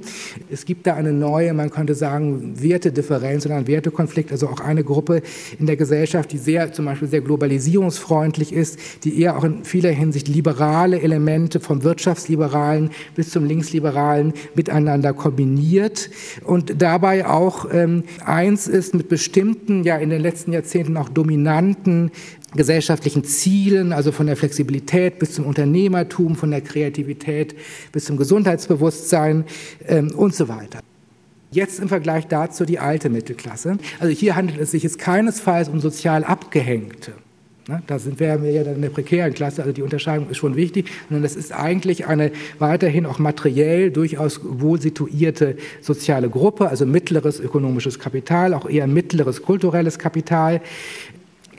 Es 0.51 0.65
gibt 0.65 0.87
da 0.87 0.95
eine 0.95 1.13
neue, 1.13 1.53
man 1.53 1.71
könnte 1.71 1.95
sagen, 1.95 2.55
Wertedifferenz 2.61 3.47
oder 3.47 3.57
einen 3.57 3.67
Wertekonflikt, 3.67 4.33
also 4.33 4.49
auch 4.49 4.61
eine 4.61 4.85
Gruppe 4.85 5.23
in 5.59 5.67
der 5.67 5.77
Gesellschaft, 5.77 6.33
die 6.33 6.39
sehr, 6.39 6.73
zum 6.73 6.85
Beispiel 6.85 7.09
sehr 7.09 7.21
globalisierungsfreundlich 7.21 8.53
ist, 8.53 8.79
die 9.05 9.21
eher 9.21 9.37
auch 9.37 9.45
in 9.45 9.65
vieler 9.65 9.91
Hinsicht 9.91 10.29
liberale 10.29 10.99
Elemente 11.11 11.59
vom 11.59 11.83
Wirtschaftsliberalen 11.83 12.91
bis 13.17 13.31
zum 13.31 13.45
Linksliberalen 13.45 14.33
miteinander 14.55 15.13
kombiniert 15.13 16.09
und 16.45 16.81
dabei 16.81 17.27
auch 17.27 17.67
ähm, 17.73 18.05
eins 18.25 18.69
ist 18.69 18.95
mit 18.95 19.09
bestimmten, 19.09 19.83
ja 19.83 19.97
in 19.97 20.11
den 20.11 20.23
letzten 20.23 20.53
Jahrzehnten 20.53 20.97
auch 20.97 21.09
dominanten 21.09 22.13
gesellschaftlichen 22.55 23.25
Zielen, 23.25 23.93
also 23.93 24.13
von 24.13 24.27
der 24.27 24.37
Flexibilität 24.37 25.19
bis 25.19 25.35
zum 25.35 25.47
Unternehmertum, 25.47 26.37
von 26.37 26.51
der 26.51 26.61
Kreativität 26.61 27.55
bis 27.93 28.05
zum 28.05 28.17
Gesundheitsbewusstsein 28.17 29.45
ähm, 29.87 30.13
und 30.15 30.35
so 30.35 30.49
weiter. 30.49 30.81
Jetzt 31.53 31.81
im 31.81 31.89
Vergleich 31.89 32.29
dazu 32.29 32.65
die 32.65 32.79
alte 32.79 33.11
Mittelklasse. 33.11 33.79
Also 33.99 34.15
hier 34.15 34.37
handelt 34.37 34.61
es 34.61 34.71
sich 34.71 34.85
jetzt 34.85 35.01
keinesfalls 35.01 35.69
um 35.69 35.81
sozial 35.81 36.23
Abgehängte. 36.23 37.13
Ne, 37.69 37.83
da 37.87 37.99
sind 37.99 38.19
wir 38.19 38.29
ja 38.29 38.63
in 38.63 38.81
der 38.81 38.89
prekären 38.89 39.35
Klasse, 39.35 39.61
also 39.63 39.73
die 39.73 39.83
Unterscheidung 39.83 40.31
ist 40.31 40.39
schon 40.39 40.57
wichtig, 40.57 40.91
sondern 41.09 41.23
das 41.23 41.37
ist 41.37 41.53
eigentlich 41.53 42.07
eine 42.07 42.33
weiterhin 42.59 43.05
auch 43.05 43.19
materiell 43.19 43.91
durchaus 43.91 44.41
wohl 44.43 44.81
situierte 44.81 45.57
soziale 45.83 46.31
Gruppe, 46.31 46.69
also 46.69 46.87
mittleres 46.87 47.39
ökonomisches 47.39 47.99
Kapital, 47.99 48.55
auch 48.55 48.69
eher 48.69 48.87
mittleres 48.87 49.43
kulturelles 49.43 49.99
Kapital, 49.99 50.63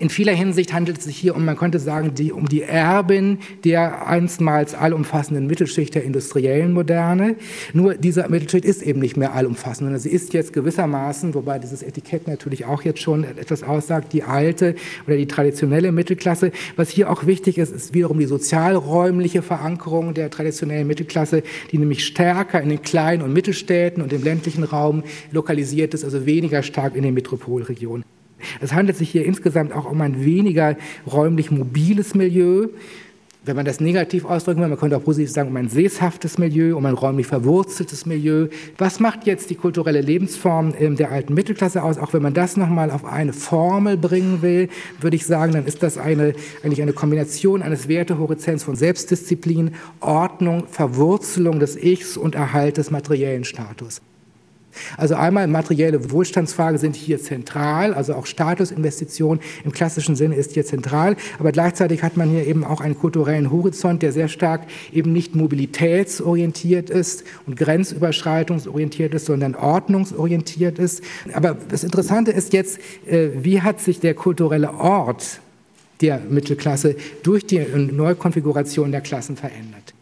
in 0.01 0.09
vieler 0.09 0.33
Hinsicht 0.33 0.73
handelt 0.73 0.97
es 0.97 1.03
sich 1.03 1.15
hier 1.15 1.35
um, 1.35 1.45
man 1.45 1.55
könnte 1.55 1.77
sagen, 1.77 2.15
die, 2.15 2.31
um 2.31 2.49
die 2.49 2.63
Erbin 2.63 3.37
der 3.63 4.07
einstmals 4.07 4.73
allumfassenden 4.73 5.45
Mittelschicht 5.45 5.93
der 5.93 6.03
industriellen 6.03 6.73
Moderne. 6.73 7.35
Nur 7.73 7.93
diese 7.93 8.27
Mittelschicht 8.27 8.65
ist 8.65 8.81
eben 8.81 8.99
nicht 8.99 9.15
mehr 9.15 9.33
allumfassend, 9.33 9.85
sondern 9.85 9.99
sie 9.99 10.09
ist 10.09 10.33
jetzt 10.33 10.53
gewissermaßen, 10.53 11.35
wobei 11.35 11.59
dieses 11.59 11.83
Etikett 11.83 12.27
natürlich 12.27 12.65
auch 12.65 12.81
jetzt 12.81 12.99
schon 12.99 13.23
etwas 13.23 13.61
aussagt, 13.61 14.11
die 14.11 14.23
alte 14.23 14.73
oder 15.05 15.17
die 15.17 15.27
traditionelle 15.27 15.91
Mittelklasse. 15.91 16.51
Was 16.77 16.89
hier 16.89 17.11
auch 17.11 17.27
wichtig 17.27 17.59
ist, 17.59 17.71
ist 17.71 17.93
wiederum 17.93 18.17
die 18.17 18.25
sozialräumliche 18.25 19.43
Verankerung 19.43 20.15
der 20.15 20.31
traditionellen 20.31 20.87
Mittelklasse, 20.87 21.43
die 21.71 21.77
nämlich 21.77 22.05
stärker 22.05 22.59
in 22.59 22.69
den 22.69 22.81
kleinen 22.81 23.21
und 23.21 23.33
Mittelstädten 23.33 24.01
und 24.01 24.11
im 24.13 24.23
ländlichen 24.23 24.63
Raum 24.63 25.03
lokalisiert 25.31 25.93
ist, 25.93 26.03
also 26.03 26.25
weniger 26.25 26.63
stark 26.63 26.95
in 26.95 27.03
den 27.03 27.13
Metropolregionen. 27.13 28.03
Es 28.59 28.73
handelt 28.73 28.97
sich 28.97 29.09
hier 29.09 29.25
insgesamt 29.25 29.73
auch 29.73 29.89
um 29.89 30.01
ein 30.01 30.23
weniger 30.23 30.75
räumlich 31.05 31.51
mobiles 31.51 32.15
Milieu. 32.15 32.67
Wenn 33.43 33.55
man 33.55 33.65
das 33.65 33.79
negativ 33.79 34.23
ausdrücken 34.25 34.61
will, 34.61 34.67
man 34.67 34.77
könnte 34.77 34.95
auch 34.95 35.03
positiv 35.03 35.31
sagen, 35.31 35.49
um 35.49 35.57
ein 35.57 35.67
sesshaftes 35.67 36.37
Milieu, 36.37 36.77
um 36.77 36.85
ein 36.85 36.93
räumlich 36.93 37.25
verwurzeltes 37.25 38.05
Milieu. 38.05 38.49
Was 38.77 38.99
macht 38.99 39.25
jetzt 39.25 39.49
die 39.49 39.55
kulturelle 39.55 39.99
Lebensform 39.99 40.75
ähm, 40.77 40.95
der 40.95 41.11
alten 41.11 41.33
Mittelklasse 41.33 41.81
aus? 41.81 41.97
Auch 41.97 42.13
wenn 42.13 42.21
man 42.21 42.35
das 42.35 42.55
nochmal 42.55 42.91
auf 42.91 43.03
eine 43.03 43.33
Formel 43.33 43.97
bringen 43.97 44.43
will, 44.43 44.69
würde 44.99 45.15
ich 45.15 45.25
sagen, 45.25 45.53
dann 45.53 45.65
ist 45.65 45.81
das 45.81 45.97
eine, 45.97 46.35
eigentlich 46.63 46.83
eine 46.83 46.93
Kombination 46.93 47.63
eines 47.63 47.87
Wertehorizonts 47.87 48.63
von 48.63 48.75
Selbstdisziplin, 48.75 49.71
Ordnung, 50.01 50.65
Verwurzelung 50.69 51.59
des 51.59 51.75
Ichs 51.75 52.17
und 52.17 52.35
Erhalt 52.35 52.77
des 52.77 52.91
materiellen 52.91 53.43
Status. 53.43 54.03
Also 54.97 55.15
einmal 55.15 55.47
materielle 55.47 56.11
Wohlstandsfragen 56.11 56.77
sind 56.77 56.95
hier 56.95 57.21
zentral, 57.21 57.93
also 57.93 58.13
auch 58.15 58.25
Statusinvestition 58.25 59.39
im 59.63 59.71
klassischen 59.71 60.15
Sinne 60.15 60.35
ist 60.35 60.53
hier 60.53 60.65
zentral, 60.65 61.15
aber 61.39 61.51
gleichzeitig 61.51 62.03
hat 62.03 62.17
man 62.17 62.29
hier 62.29 62.45
eben 62.47 62.63
auch 62.63 62.81
einen 62.81 62.97
kulturellen 62.97 63.51
Horizont, 63.51 64.01
der 64.01 64.11
sehr 64.11 64.27
stark 64.27 64.61
eben 64.91 65.13
nicht 65.13 65.35
mobilitätsorientiert 65.35 66.89
ist 66.89 67.23
und 67.45 67.55
grenzüberschreitungsorientiert 67.55 69.13
ist, 69.13 69.25
sondern 69.25 69.55
ordnungsorientiert 69.55 70.79
ist. 70.79 71.03
Aber 71.33 71.57
das 71.69 71.83
Interessante 71.83 72.31
ist 72.31 72.53
jetzt, 72.53 72.79
äh, 73.05 73.29
wie 73.35 73.61
hat 73.61 73.79
sich 73.79 73.99
der 73.99 74.13
kulturelle 74.13 74.73
Ort 74.73 75.39
der 76.01 76.19
Mittelklasse 76.19 76.95
durch 77.23 77.45
die 77.45 77.59
Neukonfiguration 77.59 78.91
der 78.91 79.01
Klassen 79.01 79.37
verändert? 79.37 79.93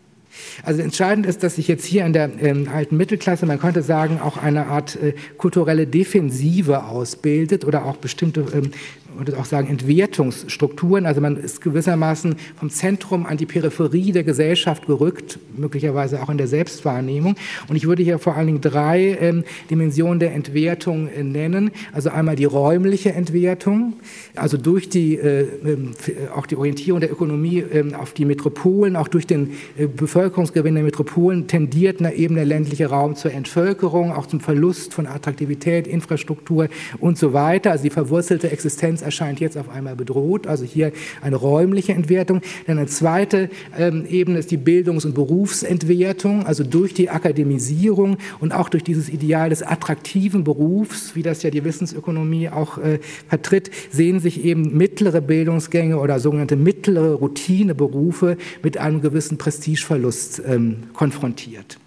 Also 0.63 0.81
entscheidend 0.81 1.25
ist, 1.25 1.43
dass 1.43 1.55
sich 1.55 1.67
jetzt 1.67 1.85
hier 1.85 2.05
in 2.05 2.13
der 2.13 2.29
ähm, 2.41 2.67
alten 2.73 2.97
Mittelklasse, 2.97 3.45
man 3.45 3.59
könnte 3.59 3.81
sagen, 3.81 4.19
auch 4.21 4.37
eine 4.37 4.67
Art 4.67 4.95
äh, 5.01 5.13
kulturelle 5.37 5.87
Defensive 5.87 6.83
ausbildet 6.85 7.65
oder 7.65 7.85
auch 7.85 7.97
bestimmte 7.97 8.45
ähm, 8.53 8.71
würde 9.17 9.37
auch 9.37 9.45
sagen, 9.45 9.67
Entwertungsstrukturen. 9.67 11.05
Also 11.05 11.21
man 11.21 11.37
ist 11.37 11.61
gewissermaßen 11.61 12.35
vom 12.57 12.69
Zentrum 12.69 13.25
an 13.25 13.37
die 13.37 13.45
Peripherie 13.45 14.11
der 14.11 14.23
Gesellschaft 14.23 14.87
gerückt, 14.87 15.39
möglicherweise 15.55 16.21
auch 16.21 16.29
in 16.29 16.37
der 16.37 16.47
Selbstwahrnehmung. 16.47 17.35
Und 17.67 17.75
ich 17.75 17.87
würde 17.87 18.03
hier 18.03 18.19
vor 18.19 18.35
allen 18.35 18.47
Dingen 18.47 18.61
drei 18.61 19.17
ähm, 19.19 19.43
Dimensionen 19.69 20.19
der 20.19 20.33
Entwertung 20.33 21.07
äh, 21.07 21.23
nennen. 21.23 21.71
Also 21.91 22.09
einmal 22.09 22.35
die 22.35 22.45
räumliche 22.45 23.13
Entwertung, 23.13 23.93
also 24.35 24.57
durch 24.57 24.89
die, 24.89 25.15
äh, 25.15 25.47
ähm, 25.65 25.91
äh 26.07 26.29
auch 26.35 26.45
die 26.45 26.55
Orientierung 26.55 27.01
der 27.01 27.11
Ökonomie 27.11 27.59
äh, 27.59 27.93
auf 27.93 28.13
die 28.13 28.25
Metropolen, 28.25 28.95
auch 28.95 29.07
durch 29.07 29.27
den 29.27 29.51
äh, 29.77 29.87
Bevölkerungsgewinn 29.87 30.75
der 30.75 30.83
Metropolen 30.83 31.47
tendiert 31.47 31.99
eben 32.01 32.35
der 32.35 32.45
ländliche 32.45 32.87
Raum 32.87 33.15
zur 33.15 33.33
Entvölkerung, 33.33 34.11
auch 34.11 34.27
zum 34.27 34.39
Verlust 34.39 34.93
von 34.93 35.07
Attraktivität, 35.07 35.87
Infrastruktur 35.87 36.67
und 36.99 37.17
so 37.17 37.33
weiter. 37.33 37.71
Also 37.71 37.83
die 37.83 37.89
verwurzelte 37.89 38.51
Existenz 38.51 39.03
erscheint 39.09 39.39
jetzt 39.39 39.57
auf 39.57 39.69
einmal 39.69 39.95
bedroht. 39.95 40.45
Also 40.45 40.65
hier 40.65 40.91
eine 41.21 41.35
räumliche 41.35 41.93
Entwertung. 41.93 42.41
Dann 42.67 42.77
eine 42.77 42.87
zweite 42.87 43.49
ähm, 43.77 44.05
Ebene 44.07 44.37
ist 44.37 44.51
die 44.51 44.57
Bildungs- 44.57 45.03
und 45.03 45.15
Berufsentwertung, 45.15 46.45
also 46.45 46.63
durch 46.63 46.93
die 46.93 47.09
Akademisierung 47.09 48.17
und 48.39 48.51
auch 48.51 48.69
durch 48.69 48.83
dieses 48.83 49.09
Ideal 49.09 49.49
des 49.49 49.63
attraktiven 49.63 50.43
Berufs, 50.43 51.15
wie 51.15 51.23
das 51.23 51.41
ja 51.43 51.49
die 51.49 51.63
Wissensökonomie 51.63 52.49
auch 52.49 52.77
äh, 52.77 52.99
vertritt, 53.27 53.71
sehen 53.91 54.19
sich 54.19 54.45
eben 54.45 54.77
mittlere 54.77 55.21
Bildungsgänge 55.21 55.97
oder 55.97 56.19
sogenannte 56.19 56.55
mittlere 56.55 57.15
Routineberufe 57.15 58.37
mit 58.61 58.77
einem 58.77 59.01
gewissen 59.01 59.37
Prestigeverlust 59.37 60.41
ähm, 60.45 60.83
konfrontiert. 60.93 61.79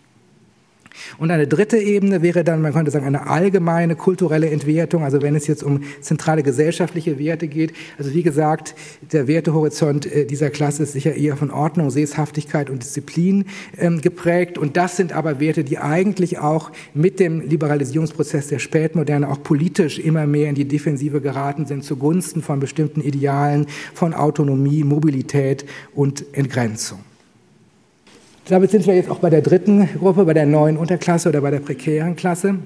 Und 1.18 1.31
eine 1.31 1.46
dritte 1.46 1.78
Ebene 1.78 2.22
wäre 2.22 2.44
dann, 2.44 2.62
man 2.62 2.72
könnte 2.72 2.90
sagen, 2.90 3.07
eine 3.07 3.26
allgemeine 3.26 3.96
kulturelle 3.96 4.50
Entwertung, 4.50 5.05
also 5.05 5.22
wenn 5.22 5.35
es 5.35 5.46
jetzt 5.46 5.62
um 5.62 5.83
zentrale 6.00 6.42
gesellschaftliche 6.42 7.18
Werte 7.18 7.48
geht. 7.48 7.72
Also 7.98 8.12
wie 8.14 8.22
gesagt, 8.22 8.74
der 9.12 9.26
Wertehorizont 9.26 10.07
äh, 10.07 10.26
dieser 10.26 10.50
Klasse 10.50 10.85
ist 10.85 10.92
sicher 10.92 11.14
eher 11.14 11.37
von 11.37 11.50
Ordnung, 11.50 11.90
Sesshaftigkeit 11.90 12.70
und 12.70 12.83
Disziplin 12.83 13.46
ähm, 13.78 14.00
geprägt. 14.00 14.59
Und 14.59 14.76
das 14.76 14.96
sind 14.96 15.12
aber 15.12 15.40
Werte, 15.40 15.64
die 15.64 15.78
eigentlich 15.78 16.38
auch 16.38 16.70
mit 16.94 17.20
dem 17.20 17.40
Liberalisierungsprozess 17.40 18.48
der 18.48 18.59
Spätmoderne 18.59 19.28
auch 19.28 19.42
politisch 19.42 19.98
immer 19.98 20.26
mehr 20.26 20.48
in 20.48 20.55
die 20.55 20.66
Defensive 20.66 21.20
geraten 21.20 21.66
sind, 21.66 21.85
zugunsten 21.85 22.42
von 22.42 22.61
bestimmten 22.61 23.00
Idealen 23.00 23.66
von 23.94 24.14
Autonomie, 24.14 24.85
Mobilität 24.85 25.64
und 25.94 26.24
Entgrenzung. 26.33 27.00
Damit 28.48 28.72
sind 28.72 28.87
wir 28.87 28.94
jetzt 28.94 29.09
auch 29.09 29.20
bei 29.20 29.31
der 29.31 29.40
dritten 29.40 29.88
Gruppe, 29.98 30.24
bei 30.24 30.35
der 30.35 30.46
neuen 30.46 30.76
Unterklasse 30.76 31.28
oder 31.28 31.40
bei 31.40 31.50
der 31.50 31.61
prekären 31.61 32.16
Klasse. 32.16 32.57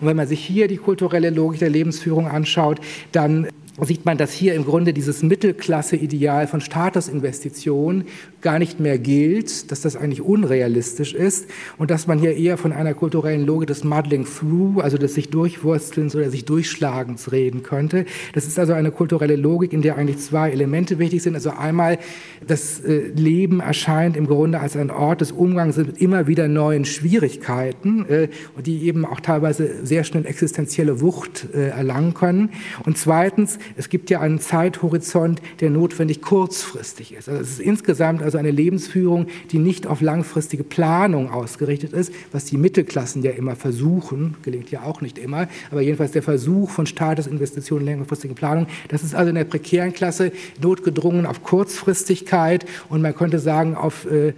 Und 0.00 0.06
wenn 0.06 0.16
man 0.16 0.28
sich 0.28 0.44
hier 0.44 0.68
die 0.68 0.76
kulturelle 0.76 1.30
Logik 1.30 1.58
der 1.58 1.70
Lebensführung 1.70 2.28
anschaut, 2.28 2.80
dann 3.10 3.48
sieht 3.82 4.04
man, 4.04 4.16
dass 4.16 4.32
hier 4.32 4.54
im 4.54 4.64
Grunde 4.64 4.92
dieses 4.92 5.22
Mittelklasse-Ideal 5.22 6.46
von 6.46 6.60
Statusinvestitionen 6.60 8.04
gar 8.40 8.60
nicht 8.60 8.78
mehr 8.78 8.98
gilt, 8.98 9.72
dass 9.72 9.80
das 9.80 9.96
eigentlich 9.96 10.22
unrealistisch 10.22 11.12
ist 11.12 11.48
und 11.76 11.90
dass 11.90 12.06
man 12.06 12.18
hier 12.18 12.36
eher 12.36 12.56
von 12.56 12.72
einer 12.72 12.94
kulturellen 12.94 13.44
Logik 13.44 13.66
des 13.66 13.82
Muddling 13.82 14.26
Through, 14.26 14.80
also 14.80 14.96
des 14.96 15.14
sich 15.14 15.30
Durchwurstelns 15.30 16.14
oder 16.14 16.30
sich 16.30 16.44
Durchschlagens 16.44 17.32
reden 17.32 17.64
könnte. 17.64 18.04
Das 18.32 18.46
ist 18.46 18.58
also 18.58 18.74
eine 18.74 18.92
kulturelle 18.92 19.34
Logik, 19.34 19.72
in 19.72 19.82
der 19.82 19.96
eigentlich 19.96 20.18
zwei 20.18 20.50
Elemente 20.50 21.00
wichtig 21.00 21.22
sind. 21.22 21.34
Also 21.34 21.50
einmal, 21.50 21.98
das 22.46 22.80
äh, 22.80 23.08
Leben 23.08 23.58
erscheint 23.60 24.16
im 24.16 24.26
Grunde 24.26 24.60
als 24.60 24.76
ein 24.76 24.90
Ort 24.90 25.20
des 25.20 25.32
Umgangs 25.32 25.76
mit 25.78 26.00
immer 26.00 26.28
wieder 26.28 26.46
neuen 26.46 26.84
Schwierigkeiten, 26.84 28.06
äh, 28.08 28.28
die 28.64 28.84
eben 28.84 29.04
auch 29.04 29.20
teilweise 29.20 29.84
sehr 29.84 30.04
schnell 30.04 30.26
existenzielle 30.26 31.00
Wucht 31.00 31.48
äh, 31.52 31.70
erlangen 31.70 32.14
können. 32.14 32.50
Und 32.84 32.98
zweitens, 32.98 33.58
es 33.76 33.88
gibt 33.88 34.10
ja 34.10 34.20
einen 34.20 34.40
Zeithorizont, 34.40 35.40
der 35.60 35.70
notwendig 35.70 36.22
kurzfristig 36.22 37.14
ist. 37.14 37.28
Also 37.28 37.42
es 37.42 37.50
ist 37.52 37.60
insgesamt 37.60 38.22
also 38.22 38.38
eine 38.38 38.50
Lebensführung, 38.50 39.26
die 39.50 39.58
nicht 39.58 39.86
auf 39.86 40.00
langfristige 40.00 40.64
Planung 40.64 41.30
ausgerichtet 41.30 41.92
ist, 41.92 42.12
was 42.32 42.44
die 42.44 42.56
Mittelklassen 42.56 43.22
ja 43.22 43.32
immer 43.32 43.56
versuchen, 43.56 44.36
gelingt 44.42 44.70
ja 44.70 44.82
auch 44.82 45.00
nicht 45.00 45.18
immer, 45.18 45.48
aber 45.70 45.80
jedenfalls 45.80 46.12
der 46.12 46.22
Versuch 46.22 46.70
von 46.70 46.86
Statusinvestitionen, 46.86 47.84
längerfristige 47.84 48.34
Planung, 48.34 48.66
das 48.88 49.02
ist 49.02 49.14
also 49.14 49.28
in 49.28 49.34
der 49.34 49.44
prekären 49.44 49.92
Klasse 49.92 50.32
notgedrungen 50.60 51.26
auf 51.26 51.42
Kurzfristigkeit 51.42 52.66
und 52.88 53.02
man 53.02 53.14
könnte 53.14 53.38
sagen 53.38 53.74
auf 53.74 54.06
äh, 54.10 54.32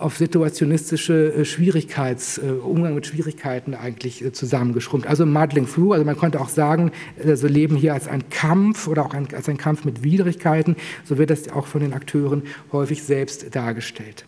auf 0.00 0.16
situationistische 0.16 1.32
äh, 1.34 1.44
Schwierigkeits, 1.44 2.38
äh, 2.38 2.50
Umgang 2.50 2.94
mit 2.94 3.06
Schwierigkeiten 3.06 3.74
eigentlich 3.74 4.24
äh, 4.24 4.32
zusammengeschrumpft. 4.32 5.08
Also 5.08 5.26
Muddling 5.26 5.66
Through, 5.66 5.92
also 5.92 6.04
man 6.04 6.18
könnte 6.18 6.40
auch 6.40 6.48
sagen, 6.48 6.92
so 7.34 7.46
Leben 7.46 7.76
hier 7.76 7.94
als 7.94 8.08
ein 8.08 8.28
Kampf 8.68 8.86
oder 8.86 9.06
auch 9.06 9.14
ein, 9.14 9.28
als 9.34 9.48
ein 9.48 9.56
Kampf 9.56 9.84
mit 9.84 10.02
Widrigkeiten, 10.02 10.76
so 11.04 11.16
wird 11.16 11.30
das 11.30 11.48
auch 11.48 11.66
von 11.66 11.80
den 11.80 11.94
Akteuren 11.94 12.42
häufig 12.70 13.02
selbst 13.02 13.54
dargestellt. 13.54 14.26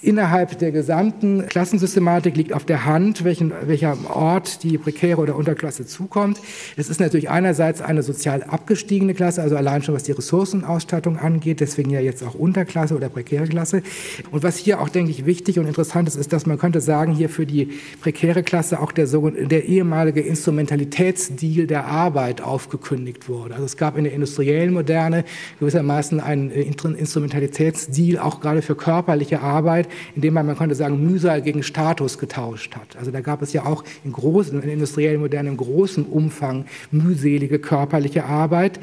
Innerhalb 0.00 0.56
der 0.60 0.70
gesamten 0.70 1.44
Klassensystematik 1.48 2.36
liegt 2.36 2.52
auf 2.52 2.64
der 2.64 2.84
Hand, 2.84 3.24
welchen, 3.24 3.52
welcher 3.66 3.96
Ort 4.08 4.62
die 4.62 4.78
prekäre 4.78 5.20
oder 5.20 5.34
Unterklasse 5.34 5.86
zukommt. 5.86 6.40
Es 6.76 6.88
ist 6.88 7.00
natürlich 7.00 7.30
einerseits 7.30 7.80
eine 7.80 8.04
sozial 8.04 8.44
abgestiegene 8.44 9.14
Klasse, 9.14 9.42
also 9.42 9.56
allein 9.56 9.82
schon 9.82 9.96
was 9.96 10.04
die 10.04 10.12
Ressourcenausstattung 10.12 11.18
angeht, 11.18 11.58
deswegen 11.58 11.90
ja 11.90 11.98
jetzt 11.98 12.22
auch 12.22 12.36
Unterklasse 12.36 12.94
oder 12.94 13.08
prekäre 13.08 13.48
Klasse. 13.48 13.82
Und 14.30 14.44
was 14.44 14.56
hier 14.56 14.80
auch, 14.80 14.88
denke 14.88 15.10
ich, 15.10 15.26
wichtig 15.26 15.58
und 15.58 15.66
interessant 15.66 16.06
ist, 16.06 16.14
ist, 16.14 16.32
dass 16.32 16.46
man 16.46 16.58
könnte 16.58 16.80
sagen, 16.80 17.12
hier 17.12 17.28
für 17.28 17.44
die 17.44 17.68
prekäre 18.00 18.44
Klasse 18.44 18.78
auch 18.78 18.92
der, 18.92 19.06
der 19.06 19.64
ehemalige 19.64 20.20
Instrumentalitätsdeal 20.20 21.66
der 21.66 21.86
Arbeit 21.86 22.40
aufgekündigt 22.40 23.28
wurde. 23.28 23.54
Also 23.54 23.66
es 23.66 23.76
gab 23.76 23.98
in 23.98 24.04
der 24.04 24.12
industriellen 24.12 24.74
Moderne 24.74 25.24
gewissermaßen 25.58 26.20
einen 26.20 26.52
äh, 26.52 26.62
Instrumentalitätsdeal 26.62 28.20
auch 28.20 28.40
gerade 28.40 28.62
für 28.62 28.76
körperliche 28.76 29.40
Arbeit, 29.40 29.87
indem 30.14 30.34
man, 30.34 30.46
man 30.46 30.56
könnte 30.56 30.74
sagen, 30.74 31.04
Mühsal 31.04 31.42
gegen 31.42 31.62
Status 31.62 32.18
getauscht 32.18 32.76
hat. 32.76 32.96
Also 32.96 33.10
da 33.10 33.20
gab 33.20 33.42
es 33.42 33.52
ja 33.52 33.66
auch 33.66 33.84
in 34.04 34.12
großen, 34.12 34.62
in 34.62 34.68
industriellen 34.68 35.20
Moderne, 35.20 35.48
im 35.48 35.56
großen 35.56 36.04
Umfang 36.04 36.66
mühselige 36.90 37.58
körperliche 37.58 38.24
Arbeit 38.24 38.80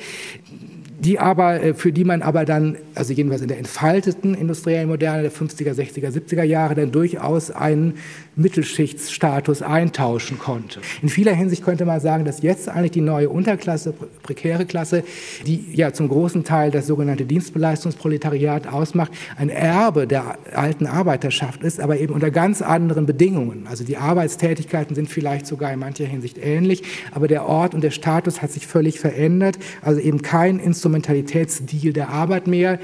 die 1.00 1.20
aber, 1.20 1.62
äh, 1.62 1.74
für 1.74 1.92
die 1.92 2.04
man 2.04 2.22
aber 2.22 2.46
dann, 2.46 2.78
also 2.96 3.14
jedenfalls 3.14 3.42
in 3.42 3.48
der 3.48 3.58
entfalteten 3.58 4.34
industriellen 4.34 4.88
Moderne 4.88 5.24
der 5.24 5.32
50er, 5.32 5.74
60er, 5.74 6.12
70er 6.12 6.44
Jahre, 6.44 6.76
dann 6.76 6.92
durchaus 6.92 7.52
einen 7.52 7.96
Mittelschichtsstatus 8.36 9.62
eintauschen 9.62 10.40
konnte. 10.40 10.82
In 11.02 11.10
vieler 11.10 11.34
Hinsicht 11.34 11.64
könnte 11.64 11.86
man 11.86 12.00
sagen, 12.00 12.26
dass 12.26 12.42
jetzt 12.42 12.68
eigentlich 12.68 12.92
die 12.92 13.02
neue 13.02 13.30
Unterklasse, 13.30 13.94
prekäre 14.24 14.66
Klasse, 14.66 15.04
die 15.46 15.66
ja 15.74 15.94
zum 15.94 16.10
großen 16.10 16.44
Teil 16.44 16.72
das 16.72 16.88
sogenannte 16.88 17.26
Dienstbeleistungsproletariat 17.26 18.68
ausmacht, 18.68 19.12
ein 19.38 19.50
Erbe 19.50 20.08
der 20.08 20.38
alten 20.54 20.86
Arbeiterschaft 20.86 21.64
ist, 21.64 21.80
aber 21.80 21.98
eben 21.98 22.14
unter 22.14 22.32
ganz 22.32 22.62
anderen 22.62 23.06
Bedingungen. 23.06 23.68
Also 23.70 23.84
die 23.84 23.98
Arbeitstätigkeiten 23.98 24.96
sind 24.96 25.10
vielleicht 25.10 25.48
sogar 25.48 25.72
in 25.72 25.80
mancher 25.80 26.06
Hinsicht 26.06 26.38
ähnlich, 26.38 26.84
aber 27.12 27.28
der 27.28 27.46
Ort 27.46 27.74
und 27.74 27.82
der 27.82 27.92
Status 27.92 28.42
hat 28.42 28.52
sich 28.52 28.68
völlig 28.68 29.00
verändert. 29.00 29.58
Also 29.82 30.02
eben 30.02 30.22
kein 30.22 30.60
Instrument 30.60 30.85
Instrumentalitätsdeal 30.86 31.94
der 31.94 32.10
Arbeit 32.10 32.46
mehr, 32.48 32.80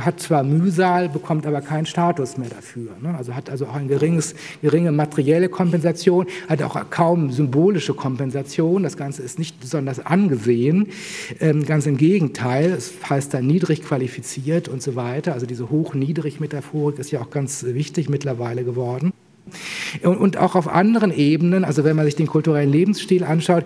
hat 0.00 0.20
zwar 0.20 0.44
Mühsal, 0.44 1.08
bekommt 1.08 1.46
aber 1.46 1.62
keinen 1.62 1.86
Status 1.86 2.36
mehr 2.36 2.50
dafür. 2.50 2.90
Ne? 3.00 3.14
Also 3.16 3.34
hat 3.34 3.48
also 3.48 3.64
auch 3.66 3.74
eine 3.74 3.88
geringe 3.88 4.92
materielle 4.92 5.48
Kompensation, 5.48 6.26
hat 6.46 6.62
auch 6.62 6.78
kaum 6.90 7.30
symbolische 7.30 7.94
Kompensation. 7.94 8.82
Das 8.82 8.98
Ganze 8.98 9.22
ist 9.22 9.38
nicht 9.38 9.60
besonders 9.60 10.04
angesehen. 10.04 10.88
Ähm, 11.40 11.64
ganz 11.64 11.86
im 11.86 11.96
Gegenteil, 11.96 12.70
es 12.72 12.92
heißt 13.08 13.32
dann 13.32 13.46
niedrig 13.46 13.82
qualifiziert 13.82 14.68
und 14.68 14.82
so 14.82 14.94
weiter. 14.94 15.32
Also 15.32 15.46
diese 15.46 15.70
Hoch-Niedrig-Metaphorik 15.70 16.98
ist 16.98 17.10
ja 17.10 17.22
auch 17.22 17.30
ganz 17.30 17.64
wichtig 17.64 18.10
mittlerweile 18.10 18.64
geworden. 18.64 19.14
Und 20.02 20.36
auch 20.36 20.54
auf 20.54 20.68
anderen 20.68 21.12
Ebenen, 21.12 21.64
also 21.64 21.84
wenn 21.84 21.96
man 21.96 22.04
sich 22.04 22.16
den 22.16 22.26
kulturellen 22.26 22.70
Lebensstil 22.70 23.24
anschaut, 23.24 23.64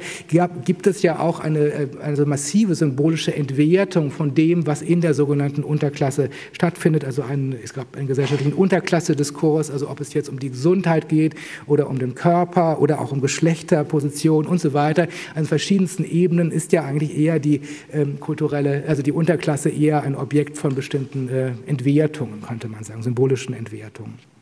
gibt 0.64 0.86
es 0.86 1.02
ja 1.02 1.18
auch 1.18 1.40
eine 1.40 1.58
äh, 1.58 1.88
also 2.02 2.26
massive 2.26 2.74
symbolische 2.74 3.34
Entwertung 3.34 4.10
von 4.10 4.34
dem, 4.34 4.66
was 4.66 4.82
in 4.82 5.00
der 5.00 5.14
sogenannten 5.14 5.62
Unterklasse 5.62 6.30
stattfindet. 6.52 7.04
Also 7.04 7.22
ein, 7.22 7.54
es 7.62 7.74
gab 7.74 7.96
einen 7.96 8.06
gesellschaftlichen 8.06 8.52
Unterklasse-Diskurs, 8.54 9.70
also 9.70 9.88
ob 9.88 10.00
es 10.00 10.14
jetzt 10.14 10.28
um 10.28 10.38
die 10.38 10.50
Gesundheit 10.50 11.08
geht 11.08 11.34
oder 11.66 11.88
um 11.88 11.98
den 11.98 12.14
Körper 12.14 12.80
oder 12.80 13.00
auch 13.00 13.12
um 13.12 13.20
Geschlechterposition 13.20 14.46
und 14.46 14.60
so 14.60 14.72
weiter. 14.72 15.08
An 15.34 15.46
verschiedensten 15.46 16.04
Ebenen 16.04 16.50
ist 16.50 16.72
ja 16.72 16.84
eigentlich 16.84 17.16
eher 17.16 17.38
die 17.38 17.60
ähm, 17.92 18.20
kulturelle, 18.20 18.84
also 18.86 19.02
die 19.02 19.12
Unterklasse 19.12 19.68
eher 19.68 20.02
ein 20.02 20.14
Objekt 20.14 20.58
von 20.58 20.74
bestimmten 20.74 21.28
äh, 21.28 21.52
Entwertungen, 21.66 22.42
könnte 22.42 22.68
man 22.68 22.84
sagen, 22.84 23.02
symbolischen 23.02 23.54
Entwertungen 23.54 24.35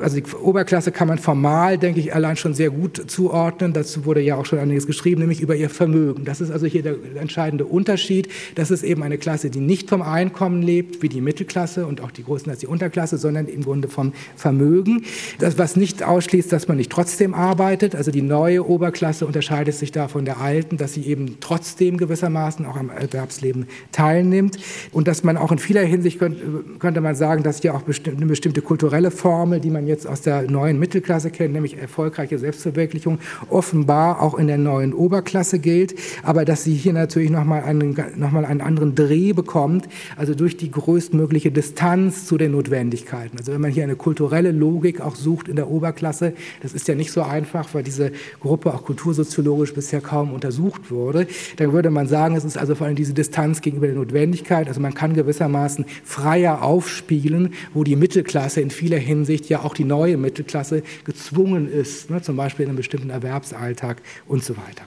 also 0.00 0.16
die 0.16 0.24
Oberklasse 0.34 0.92
kann 0.92 1.08
man 1.08 1.18
formal, 1.18 1.78
denke 1.78 2.00
ich, 2.00 2.14
allein 2.14 2.36
schon 2.36 2.54
sehr 2.54 2.70
gut 2.70 3.10
zuordnen. 3.10 3.72
Dazu 3.72 4.04
wurde 4.04 4.20
ja 4.20 4.36
auch 4.36 4.46
schon 4.46 4.58
einiges 4.58 4.86
geschrieben, 4.86 5.20
nämlich 5.20 5.40
über 5.40 5.54
ihr 5.54 5.70
Vermögen. 5.70 6.24
Das 6.24 6.40
ist 6.40 6.50
also 6.50 6.66
hier 6.66 6.82
der 6.82 6.96
entscheidende 7.16 7.64
Unterschied. 7.64 8.28
Das 8.54 8.70
ist 8.70 8.82
eben 8.82 9.02
eine 9.02 9.18
Klasse, 9.18 9.50
die 9.50 9.60
nicht 9.60 9.88
vom 9.88 10.02
Einkommen 10.02 10.62
lebt, 10.62 11.02
wie 11.02 11.08
die 11.08 11.20
Mittelklasse 11.20 11.86
und 11.86 12.00
auch 12.00 12.10
die 12.10 12.24
Großen 12.24 12.50
als 12.50 12.60
die 12.60 12.66
Unterklasse, 12.66 13.18
sondern 13.18 13.46
im 13.46 13.62
Grunde 13.62 13.88
vom 13.88 14.12
Vermögen. 14.36 15.04
Das, 15.38 15.58
was 15.58 15.76
nicht 15.76 16.02
ausschließt, 16.02 16.52
dass 16.52 16.68
man 16.68 16.76
nicht 16.76 16.90
trotzdem 16.90 17.34
arbeitet. 17.34 17.94
Also 17.94 18.10
die 18.10 18.22
neue 18.22 18.66
Oberklasse 18.66 19.26
unterscheidet 19.26 19.74
sich 19.74 19.92
da 19.92 20.08
von 20.08 20.24
der 20.24 20.40
alten, 20.40 20.76
dass 20.76 20.94
sie 20.94 21.02
eben 21.02 21.36
trotzdem 21.40 21.96
gewissermaßen 21.96 22.64
auch 22.66 22.76
am 22.76 22.90
Erwerbsleben 22.90 23.66
teilnimmt. 23.92 24.58
Und 24.92 25.08
dass 25.08 25.24
man 25.24 25.36
auch 25.36 25.52
in 25.52 25.58
vieler 25.58 25.82
Hinsicht 25.82 26.18
könnte, 26.18 26.40
könnte 26.78 27.00
man 27.00 27.14
sagen, 27.14 27.42
dass 27.42 27.60
hier 27.60 27.74
auch 27.74 27.82
eine 27.86 28.26
bestimmte 28.26 28.62
kulturelle 28.62 29.10
Formel, 29.10 29.60
die 29.60 29.70
man 29.70 29.86
jetzt 29.90 30.06
aus 30.06 30.22
der 30.22 30.50
neuen 30.50 30.78
Mittelklasse 30.78 31.30
kennt, 31.30 31.52
nämlich 31.52 31.76
erfolgreiche 31.76 32.38
Selbstverwirklichung, 32.38 33.18
offenbar 33.50 34.22
auch 34.22 34.38
in 34.38 34.46
der 34.46 34.58
neuen 34.58 34.94
Oberklasse 34.94 35.58
gilt, 35.58 35.94
aber 36.22 36.44
dass 36.44 36.64
sie 36.64 36.74
hier 36.74 36.94
natürlich 36.94 37.30
nochmal 37.30 37.62
einen, 37.62 37.96
noch 38.16 38.32
einen 38.32 38.60
anderen 38.62 38.94
Dreh 38.94 39.32
bekommt, 39.32 39.88
also 40.16 40.34
durch 40.34 40.56
die 40.56 40.70
größtmögliche 40.70 41.50
Distanz 41.50 42.26
zu 42.26 42.38
den 42.38 42.52
Notwendigkeiten. 42.52 43.36
Also 43.38 43.52
wenn 43.52 43.60
man 43.60 43.70
hier 43.70 43.84
eine 43.84 43.96
kulturelle 43.96 44.52
Logik 44.52 45.00
auch 45.00 45.16
sucht 45.16 45.48
in 45.48 45.56
der 45.56 45.70
Oberklasse, 45.70 46.32
das 46.62 46.72
ist 46.72 46.88
ja 46.88 46.94
nicht 46.94 47.12
so 47.12 47.22
einfach, 47.22 47.74
weil 47.74 47.82
diese 47.82 48.12
Gruppe 48.40 48.72
auch 48.72 48.84
kultursoziologisch 48.84 49.74
bisher 49.74 50.00
kaum 50.00 50.32
untersucht 50.32 50.90
wurde, 50.90 51.26
dann 51.56 51.72
würde 51.72 51.90
man 51.90 52.06
sagen, 52.06 52.36
es 52.36 52.44
ist 52.44 52.56
also 52.56 52.74
vor 52.74 52.86
allem 52.86 52.96
diese 52.96 53.12
Distanz 53.12 53.60
gegenüber 53.60 53.86
der 53.86 53.96
Notwendigkeit, 53.96 54.68
also 54.68 54.80
man 54.80 54.94
kann 54.94 55.14
gewissermaßen 55.14 55.84
freier 56.04 56.62
aufspielen, 56.62 57.54
wo 57.74 57.84
die 57.84 57.96
Mittelklasse 57.96 58.60
in 58.60 58.70
vieler 58.70 58.98
Hinsicht 58.98 59.48
ja 59.48 59.62
auch 59.62 59.69
die 59.74 59.84
neue 59.84 60.16
Mittelklasse 60.16 60.82
gezwungen 61.04 61.70
ist, 61.70 62.10
ne, 62.10 62.22
zum 62.22 62.36
Beispiel 62.36 62.64
in 62.64 62.70
einem 62.70 62.76
bestimmten 62.76 63.10
Erwerbsalltag 63.10 64.02
und 64.26 64.44
so 64.44 64.56
weiter. 64.56 64.84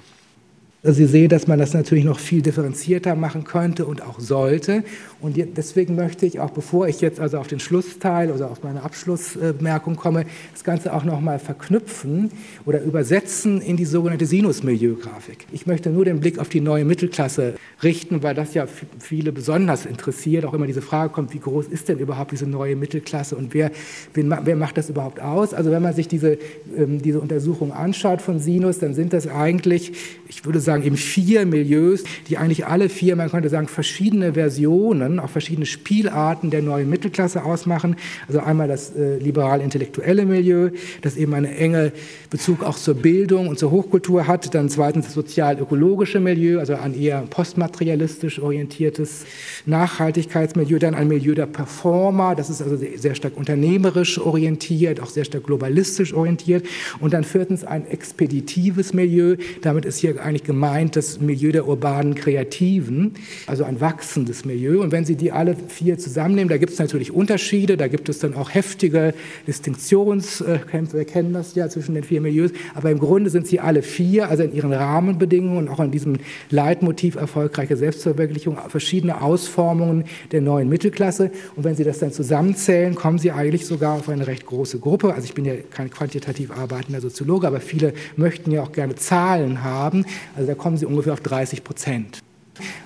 Also 0.84 0.98
Sie 0.98 1.06
sehen, 1.06 1.30
dass 1.30 1.48
man 1.48 1.60
das 1.60 1.74
natürlich 1.74 2.04
noch 2.04 2.20
viel 2.20 2.42
differenzierter 2.42 3.16
machen 3.16 3.46
könnte 3.46 3.86
und 3.86 4.02
auch 4.02 4.20
sollte. 4.20 4.84
Und 5.24 5.38
deswegen 5.56 5.96
möchte 5.96 6.26
ich 6.26 6.42
auch, 6.42 6.52
bevor 6.52 6.90
ich 6.90 7.00
jetzt 7.00 7.22
also 7.22 7.38
auf 7.38 7.48
den 7.48 7.62
Schlussteil 7.62 8.30
oder 8.30 8.52
auf 8.52 8.62
meine 8.62 8.84
Abschlussbemerkung 8.84 9.96
komme, 9.96 10.26
das 10.52 10.66
Ganze 10.66 10.94
auch 10.94 11.06
noch 11.06 11.22
mal 11.22 11.40
verknüpfen 11.40 12.30
oder 12.66 12.82
übersetzen 12.82 13.62
in 13.62 13.78
die 13.78 13.86
sogenannte 13.86 14.26
Sinusmilieugrafik. 14.26 15.48
Ich 15.54 15.66
möchte 15.66 15.92
nur 15.92 16.04
den 16.04 16.20
Blick 16.20 16.40
auf 16.40 16.50
die 16.50 16.60
neue 16.60 16.84
Mittelklasse 16.84 17.54
richten, 17.84 18.22
weil 18.22 18.36
das 18.36 18.54
ja 18.54 18.68
viele 19.00 19.32
besonders 19.32 19.86
interessiert. 19.86 20.44
Auch 20.44 20.54
immer 20.54 20.68
diese 20.68 20.82
Frage 20.82 21.14
kommt, 21.14 21.34
wie 21.34 21.40
groß 21.40 21.68
ist 21.68 21.88
denn 21.88 22.00
überhaupt 22.00 22.34
diese 22.34 22.46
neue 22.46 22.76
Mittelklasse 22.76 23.38
und 23.38 23.54
wer, 23.54 23.72
wer 24.14 24.56
macht 24.58 24.78
das 24.78 24.90
überhaupt 24.90 25.22
aus? 25.22 25.54
Also 25.54 25.72
wenn 25.72 25.82
man 25.82 25.94
sich 25.94 26.10
diese, 26.10 26.38
ähm, 26.78 27.02
diese 27.02 27.22
Untersuchung 27.22 27.72
anschaut 27.72 28.22
von 28.22 28.40
Sinus, 28.40 28.80
dann 28.80 28.94
sind 28.94 29.14
das 29.14 29.28
eigentlich, 29.28 29.94
ich 30.28 30.44
würde 30.44 30.60
sagen, 30.60 30.84
eben 30.84 30.98
vier 30.98 31.46
Milieus, 31.46 32.04
die 32.28 32.38
eigentlich 32.38 32.66
alle 32.66 32.90
vier, 32.90 33.16
man 33.16 33.32
könnte 33.32 33.48
sagen, 33.48 33.70
verschiedene 33.70 34.34
Versionen, 34.34 35.13
auch 35.20 35.30
verschiedene 35.30 35.66
Spielarten 35.66 36.50
der 36.50 36.62
neuen 36.62 36.90
Mittelklasse 36.90 37.44
ausmachen. 37.44 37.96
Also 38.28 38.40
einmal 38.40 38.68
das 38.68 38.96
äh, 38.96 39.18
liberal-intellektuelle 39.18 40.26
Milieu, 40.26 40.70
das 41.02 41.18
eben 41.18 41.34
einen 41.34 41.52
enge 41.52 41.92
Bezug 42.30 42.64
auch 42.64 42.78
zur 42.78 42.96
Bildung 42.96 43.48
und 43.48 43.60
zur 43.60 43.72
Hochkultur 43.72 44.28
hat. 44.28 44.54
Dann 44.54 44.70
zweitens 44.70 45.06
das 45.06 45.14
sozial-ökologische 45.14 46.20
Milieu, 46.20 46.60
also 46.60 46.76
ein 46.76 47.00
eher 47.00 47.22
postmaterialistisch 47.30 48.40
orientiertes 48.40 49.26
Nachhaltigkeitsmilieu. 49.66 50.80
Dann 50.80 50.96
ein 50.96 51.08
Milieu 51.08 51.34
der 51.34 51.46
Performer, 51.46 52.36
das 52.36 52.50
ist 52.50 52.62
also 52.62 52.78
sehr 52.96 53.16
stark 53.16 53.38
unternehmerisch 53.38 54.20
orientiert, 54.20 55.00
auch 55.00 55.10
sehr 55.10 55.26
stark 55.26 55.46
globalistisch 55.46 56.14
orientiert. 56.14 56.66
Und 57.00 57.14
dann 57.14 57.24
viertens 57.24 57.64
ein 57.64 57.88
expeditives 57.88 58.94
Milieu. 58.94 59.36
Damit 59.62 59.86
ist 59.86 59.98
hier 59.98 60.24
eigentlich 60.24 60.44
gemeint 60.44 60.96
das 60.96 61.20
Milieu 61.20 61.52
der 61.52 61.68
urbanen 61.68 62.16
Kreativen, 62.16 63.14
also 63.48 63.64
ein 63.64 63.82
wachsendes 63.82 64.46
Milieu. 64.46 64.82
Und 64.82 64.92
wenn 64.92 65.03
Sie 65.06 65.16
die 65.16 65.32
alle 65.32 65.56
vier 65.56 65.98
zusammennehmen, 65.98 66.50
da 66.50 66.58
gibt 66.58 66.74
es 66.74 66.80
natürlich 66.80 67.12
Unterschiede, 67.12 67.78
da 67.78 67.88
gibt 67.88 68.10
es 68.10 68.20
dann 68.20 68.36
auch 68.36 68.54
heftige 68.54 69.14
Distinktionskämpfe, 69.48 70.98
wir 70.98 71.06
kennen 71.06 71.34
das 71.34 71.56
ja 71.56 71.70
zwischen 71.70 71.96
den 71.96 72.04
vier 72.04 72.22
Milieus, 72.22 72.52
aber 72.76 72.92
im 72.92 73.00
Grunde 73.00 73.30
sind 73.30 73.48
sie 73.48 73.60
alle 73.60 73.82
vier, 73.82 74.30
also 74.30 74.44
in 74.44 74.54
ihren 74.54 74.74
Rahmenbedingungen 74.74 75.58
und 75.58 75.70
auch 75.70 75.80
in 75.80 75.92
diesem 75.92 76.18
Leitmotiv 76.50 77.16
erfolgreiche 77.16 77.78
Selbstverwirklichung, 77.78 78.58
verschiedene 78.70 79.22
Ausformungen 79.22 80.06
der 80.32 80.42
neuen 80.42 80.70
Mittelklasse. 80.70 81.32
Und 81.56 81.64
wenn 81.64 81.76
Sie 81.76 81.84
das 81.84 82.00
dann 82.00 82.12
zusammenzählen, 82.12 82.96
kommen 82.96 83.20
Sie 83.20 83.32
eigentlich 83.32 83.66
sogar 83.66 83.96
auf 83.96 84.10
eine 84.10 84.28
recht 84.28 84.46
große 84.46 84.80
Gruppe. 84.80 85.14
Also 85.14 85.26
ich 85.26 85.34
bin 85.34 85.46
ja 85.46 85.54
kein 85.72 85.90
quantitativ 85.90 86.52
arbeitender 86.52 87.02
Soziologe, 87.02 87.48
aber 87.48 87.60
viele 87.60 87.94
möchten 88.16 88.52
ja 88.52 88.64
auch 88.64 88.72
gerne 88.72 88.96
Zahlen 88.96 89.64
haben. 89.64 90.06
Also 90.36 90.48
da 90.48 90.56
kommen 90.56 90.78
Sie 90.78 90.86
ungefähr 90.86 91.14
auf 91.14 91.22
30 91.22 91.64
Prozent. 91.64 92.20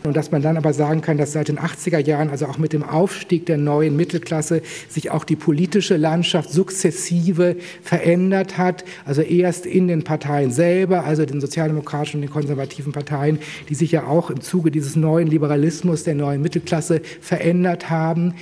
Und 0.04 0.16
dass 0.16 0.32
man 0.32 0.42
dann 0.42 0.56
aber 0.56 0.72
sagen 0.72 1.02
kann, 1.02 1.18
dass 1.18 1.34
seit 1.34 1.50
den 1.50 1.60
80er 1.60 2.00
Jahren, 2.00 2.30
also 2.30 2.46
auch 2.46 2.58
mit 2.58 2.72
dem 2.72 2.84
Aufstieg 2.84 3.46
der 3.46 3.58
neuen 3.58 3.98
Mittelklasse, 3.98 4.62
sich 4.88 5.12
auch 5.12 5.26
die 5.26 5.36
politische 5.36 5.98
Landschaft 5.98 6.50
sukzessive 6.50 7.58
verändert 7.82 8.58
hat. 8.58 8.86
Also 9.06 9.22
erst 9.22 9.66
in 9.66 9.88
den 9.88 10.04
Parteien 10.04 10.52
selber, 10.52 11.04
also 11.04 11.26
den 11.26 11.42
sozialdemokratischen 11.42 12.20
und 12.20 12.28
den 12.28 12.32
konservativen 12.32 12.94
Parteien, 12.94 13.40
die 13.68 13.76
sich 13.76 13.92
ja 13.92 14.06
auch 14.06 14.30
im 14.30 14.40
Zuge 14.40 14.72
dieses 14.72 14.96
neuen 14.96 15.28
Liberalismus 15.28 16.04
der 16.04 16.16
neuen 16.16 16.42
Mittelklasse 16.42 17.02
verändert 17.20 17.90
haben. 17.90 18.36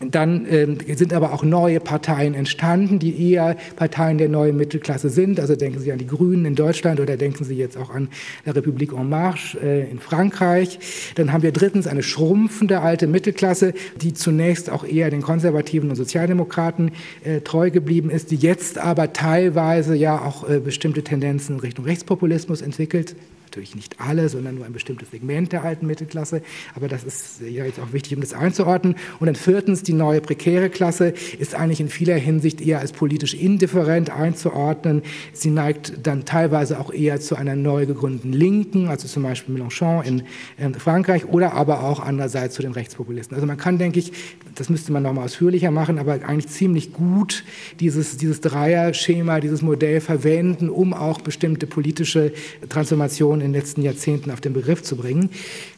Dann 0.00 0.46
äh, 0.46 0.96
sind 0.96 1.12
aber 1.12 1.34
auch 1.34 1.42
neue 1.42 1.78
Parteien 1.78 2.32
entstanden, 2.32 2.98
die 2.98 3.32
eher 3.32 3.56
Parteien 3.76 4.16
der 4.16 4.30
neuen 4.30 4.56
Mittelklasse 4.56 5.10
sind. 5.10 5.38
Also 5.38 5.56
denken 5.56 5.78
Sie 5.78 5.92
an 5.92 5.98
die 5.98 6.06
Grünen 6.06 6.46
in 6.46 6.54
Deutschland 6.54 7.00
oder 7.00 7.18
denken 7.18 7.44
Sie 7.44 7.54
jetzt 7.54 7.76
auch 7.76 7.90
an 7.90 8.08
der 8.46 8.56
Republik 8.56 8.94
En 8.94 9.10
Marche 9.10 9.58
äh, 9.60 9.90
in 9.90 9.98
Frankreich. 9.98 10.78
Dann 11.16 11.34
haben 11.34 11.42
wir 11.42 11.52
drittens 11.52 11.86
eine 11.86 12.02
schrumpfende 12.02 12.80
alte 12.80 13.06
Mittelklasse, 13.06 13.74
die 14.00 14.14
zunächst 14.14 14.70
auch 14.70 14.84
eher 14.84 15.10
den 15.10 15.20
Konservativen 15.20 15.90
und 15.90 15.96
Sozialdemokraten 15.96 16.92
äh, 17.22 17.42
treu 17.42 17.70
geblieben 17.70 18.08
ist, 18.08 18.30
die 18.30 18.36
jetzt 18.36 18.78
aber 18.78 19.12
teilweise 19.12 19.94
ja 19.94 20.18
auch 20.18 20.48
äh, 20.48 20.60
bestimmte 20.60 21.02
Tendenzen 21.02 21.60
Richtung 21.60 21.84
Rechtspopulismus 21.84 22.62
entwickelt 22.62 23.16
natürlich 23.50 23.74
nicht 23.74 23.96
alle, 23.98 24.28
sondern 24.28 24.54
nur 24.54 24.64
ein 24.64 24.72
bestimmtes 24.72 25.10
Segment 25.10 25.50
der 25.50 25.64
alten 25.64 25.84
Mittelklasse. 25.84 26.40
Aber 26.76 26.86
das 26.86 27.02
ist 27.02 27.40
ja 27.40 27.64
jetzt 27.64 27.80
auch 27.80 27.92
wichtig, 27.92 28.14
um 28.14 28.20
das 28.20 28.32
einzuordnen. 28.32 28.94
Und 29.18 29.26
dann 29.26 29.34
viertens, 29.34 29.82
die 29.82 29.92
neue 29.92 30.20
prekäre 30.20 30.70
Klasse 30.70 31.14
ist 31.38 31.56
eigentlich 31.56 31.80
in 31.80 31.88
vieler 31.88 32.14
Hinsicht 32.14 32.60
eher 32.60 32.78
als 32.78 32.92
politisch 32.92 33.34
indifferent 33.34 34.10
einzuordnen. 34.10 35.02
Sie 35.32 35.50
neigt 35.50 36.06
dann 36.06 36.24
teilweise 36.24 36.78
auch 36.78 36.92
eher 36.92 37.20
zu 37.20 37.34
einer 37.34 37.56
neu 37.56 37.86
gegründeten 37.86 38.32
Linken, 38.32 38.86
also 38.86 39.08
zum 39.08 39.24
Beispiel 39.24 39.56
Mélenchon 39.56 40.04
in, 40.04 40.22
in 40.56 40.74
Frankreich 40.74 41.26
oder 41.26 41.54
aber 41.54 41.82
auch 41.82 41.98
andererseits 41.98 42.54
zu 42.54 42.62
den 42.62 42.72
Rechtspopulisten. 42.72 43.34
Also 43.34 43.48
man 43.48 43.56
kann, 43.56 43.78
denke 43.78 43.98
ich, 43.98 44.12
das 44.54 44.68
müsste 44.68 44.92
man 44.92 45.02
nochmal 45.02 45.24
ausführlicher 45.24 45.72
machen, 45.72 45.98
aber 45.98 46.12
eigentlich 46.24 46.48
ziemlich 46.48 46.92
gut 46.92 47.44
dieses, 47.80 48.16
dieses 48.16 48.40
Dreier-Schema, 48.40 49.40
dieses 49.40 49.62
Modell 49.62 50.00
verwenden, 50.00 50.68
um 50.68 50.92
auch 50.92 51.20
bestimmte 51.20 51.66
politische 51.66 52.32
Transformationen 52.68 53.39
in 53.40 53.52
den 53.52 53.60
letzten 53.60 53.82
Jahrzehnten 53.82 54.30
auf 54.30 54.40
den 54.40 54.52
Begriff 54.52 54.82
zu 54.82 54.96
bringen. 54.96 55.30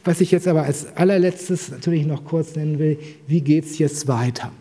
Was 0.04 0.20
ich 0.20 0.30
jetzt 0.30 0.48
aber 0.48 0.64
als 0.64 0.96
allerletztes 0.96 1.70
natürlich 1.70 2.06
noch 2.06 2.24
kurz 2.24 2.56
nennen 2.56 2.78
will, 2.78 2.98
wie 3.26 3.40
geht 3.40 3.64
es 3.64 3.78
jetzt 3.78 4.08
weiter? 4.08 4.52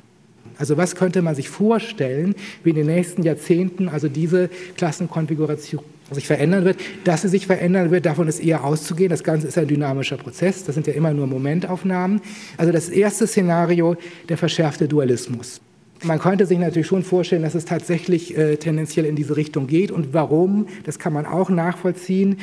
Also 0.57 0.77
was 0.77 0.95
könnte 0.95 1.21
man 1.21 1.35
sich 1.35 1.49
vorstellen, 1.49 2.35
wie 2.63 2.69
in 2.69 2.75
den 2.75 2.87
nächsten 2.87 3.23
Jahrzehnten 3.23 3.89
also 3.89 4.07
diese 4.07 4.49
Klassenkonfiguration 4.77 5.83
sich 6.15 6.27
verändern 6.27 6.65
wird. 6.65 6.77
Dass 7.03 7.21
sie 7.21 7.29
sich 7.29 7.47
verändern 7.47 7.91
wird, 7.91 8.05
davon 8.05 8.27
ist 8.27 8.39
eher 8.39 8.63
auszugehen. 8.63 9.09
Das 9.09 9.23
Ganze 9.23 9.47
ist 9.47 9.57
ein 9.57 9.67
dynamischer 9.67 10.17
Prozess. 10.17 10.63
Das 10.63 10.75
sind 10.75 10.87
ja 10.87 10.93
immer 10.93 11.13
nur 11.13 11.27
Momentaufnahmen. 11.27 12.21
Also 12.57 12.71
das 12.71 12.89
erste 12.89 13.27
Szenario, 13.27 13.95
der 14.29 14.37
verschärfte 14.37 14.87
Dualismus. 14.87 15.61
Man 16.03 16.17
könnte 16.17 16.47
sich 16.47 16.57
natürlich 16.57 16.87
schon 16.87 17.03
vorstellen, 17.03 17.43
dass 17.43 17.53
es 17.53 17.65
tatsächlich 17.65 18.35
äh, 18.35 18.57
tendenziell 18.57 19.05
in 19.05 19.15
diese 19.15 19.37
Richtung 19.37 19.67
geht. 19.67 19.91
Und 19.91 20.13
warum, 20.13 20.67
das 20.83 20.97
kann 20.97 21.13
man 21.13 21.27
auch 21.27 21.49
nachvollziehen 21.49 22.37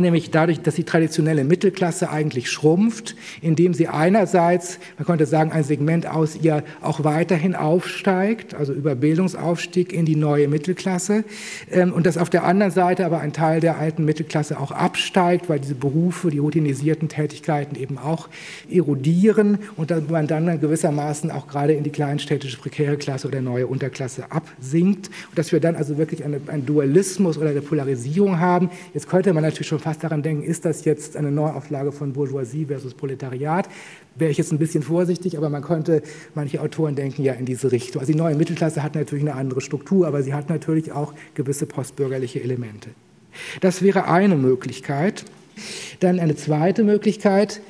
nämlich 0.00 0.30
dadurch, 0.30 0.60
dass 0.60 0.74
die 0.74 0.84
traditionelle 0.84 1.44
Mittelklasse 1.44 2.10
eigentlich 2.10 2.50
schrumpft, 2.50 3.14
indem 3.40 3.74
sie 3.74 3.88
einerseits, 3.88 4.78
man 4.98 5.06
könnte 5.06 5.26
sagen, 5.26 5.52
ein 5.52 5.64
Segment 5.64 6.06
aus 6.06 6.36
ihr 6.36 6.62
auch 6.82 7.04
weiterhin 7.04 7.54
aufsteigt, 7.54 8.54
also 8.54 8.72
über 8.72 8.94
Bildungsaufstieg 8.94 9.92
in 9.92 10.06
die 10.06 10.16
neue 10.16 10.48
Mittelklasse, 10.48 11.24
ähm, 11.70 11.92
und 11.92 12.06
dass 12.06 12.18
auf 12.18 12.30
der 12.30 12.44
anderen 12.44 12.72
Seite 12.72 13.04
aber 13.04 13.20
ein 13.20 13.32
Teil 13.32 13.60
der 13.60 13.78
alten 13.78 14.04
Mittelklasse 14.04 14.58
auch 14.60 14.70
absteigt, 14.70 15.48
weil 15.48 15.60
diese 15.60 15.74
Berufe, 15.74 16.30
die 16.30 16.38
routinisierten 16.38 17.08
Tätigkeiten 17.08 17.76
eben 17.76 17.98
auch 17.98 18.28
erodieren 18.70 19.58
und 19.76 19.90
dass 19.90 20.08
man 20.08 20.26
dann 20.26 20.60
gewissermaßen 20.60 21.30
auch 21.30 21.46
gerade 21.48 21.72
in 21.72 21.84
die 21.84 21.90
kleinstädtische 21.90 22.58
prekäre 22.58 22.96
Klasse 22.96 23.28
oder 23.28 23.40
neue 23.40 23.66
Unterklasse 23.66 24.30
absinkt 24.30 25.08
und 25.30 25.38
dass 25.38 25.52
wir 25.52 25.60
dann 25.60 25.76
also 25.76 25.98
wirklich 25.98 26.24
eine, 26.24 26.40
einen 26.46 26.66
Dualismus 26.66 27.38
oder 27.38 27.50
eine 27.50 27.62
Polarisierung 27.62 28.40
haben. 28.40 28.70
Jetzt 28.94 29.08
könnte 29.08 29.32
man 29.32 29.42
natürlich 29.42 29.68
schon 29.68 29.78
fast 29.86 30.02
daran 30.02 30.20
denken, 30.20 30.42
ist 30.42 30.64
das 30.64 30.84
jetzt 30.84 31.16
eine 31.16 31.30
Neuauflage 31.30 31.92
von 31.92 32.12
Bourgeoisie 32.12 32.66
versus 32.66 32.92
Proletariat? 32.92 33.68
Wäre 34.16 34.32
ich 34.32 34.36
jetzt 34.36 34.50
ein 34.50 34.58
bisschen 34.58 34.82
vorsichtig, 34.82 35.38
aber 35.38 35.48
man 35.48 35.62
könnte, 35.62 36.02
manche 36.34 36.60
Autoren 36.60 36.96
denken 36.96 37.22
ja 37.22 37.34
in 37.34 37.46
diese 37.46 37.70
Richtung. 37.70 38.00
Also 38.00 38.10
die 38.10 38.18
neue 38.18 38.34
Mittelklasse 38.34 38.82
hat 38.82 38.96
natürlich 38.96 39.24
eine 39.24 39.36
andere 39.36 39.60
Struktur, 39.60 40.08
aber 40.08 40.24
sie 40.24 40.34
hat 40.34 40.48
natürlich 40.48 40.90
auch 40.90 41.14
gewisse 41.34 41.66
postbürgerliche 41.66 42.42
Elemente. 42.42 42.90
Das 43.60 43.80
wäre 43.80 44.08
eine 44.08 44.34
Möglichkeit. 44.34 45.24
Dann 46.00 46.18
eine 46.18 46.34
zweite 46.34 46.82
Möglichkeit, 46.82 47.60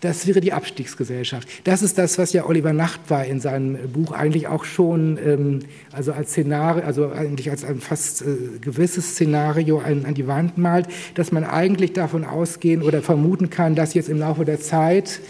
das 0.00 0.26
wäre 0.26 0.40
die 0.40 0.52
Abstiegsgesellschaft. 0.52 1.48
Das 1.64 1.82
ist 1.82 1.98
das, 1.98 2.18
was 2.18 2.32
ja 2.32 2.46
Oliver 2.46 2.72
Nachtwey 2.72 3.28
in 3.28 3.40
seinem 3.40 3.76
Buch 3.92 4.12
eigentlich 4.12 4.48
auch 4.48 4.64
schon, 4.64 5.18
ähm, 5.18 5.58
also 5.92 6.12
als 6.12 6.30
Szenario, 6.30 6.84
also 6.84 7.10
eigentlich 7.10 7.50
als 7.50 7.64
ein 7.64 7.80
fast 7.80 8.22
äh, 8.22 8.58
gewisses 8.60 9.12
Szenario 9.12 9.78
an, 9.78 10.06
an 10.06 10.14
die 10.14 10.26
Wand 10.26 10.56
malt, 10.56 10.86
dass 11.14 11.32
man 11.32 11.44
eigentlich 11.44 11.92
davon 11.92 12.24
ausgehen 12.24 12.82
oder 12.82 13.02
vermuten 13.02 13.50
kann, 13.50 13.74
dass 13.74 13.94
jetzt 13.94 14.08
im 14.08 14.18
Laufe 14.18 14.44
der 14.44 14.60
Zeit 14.60 15.20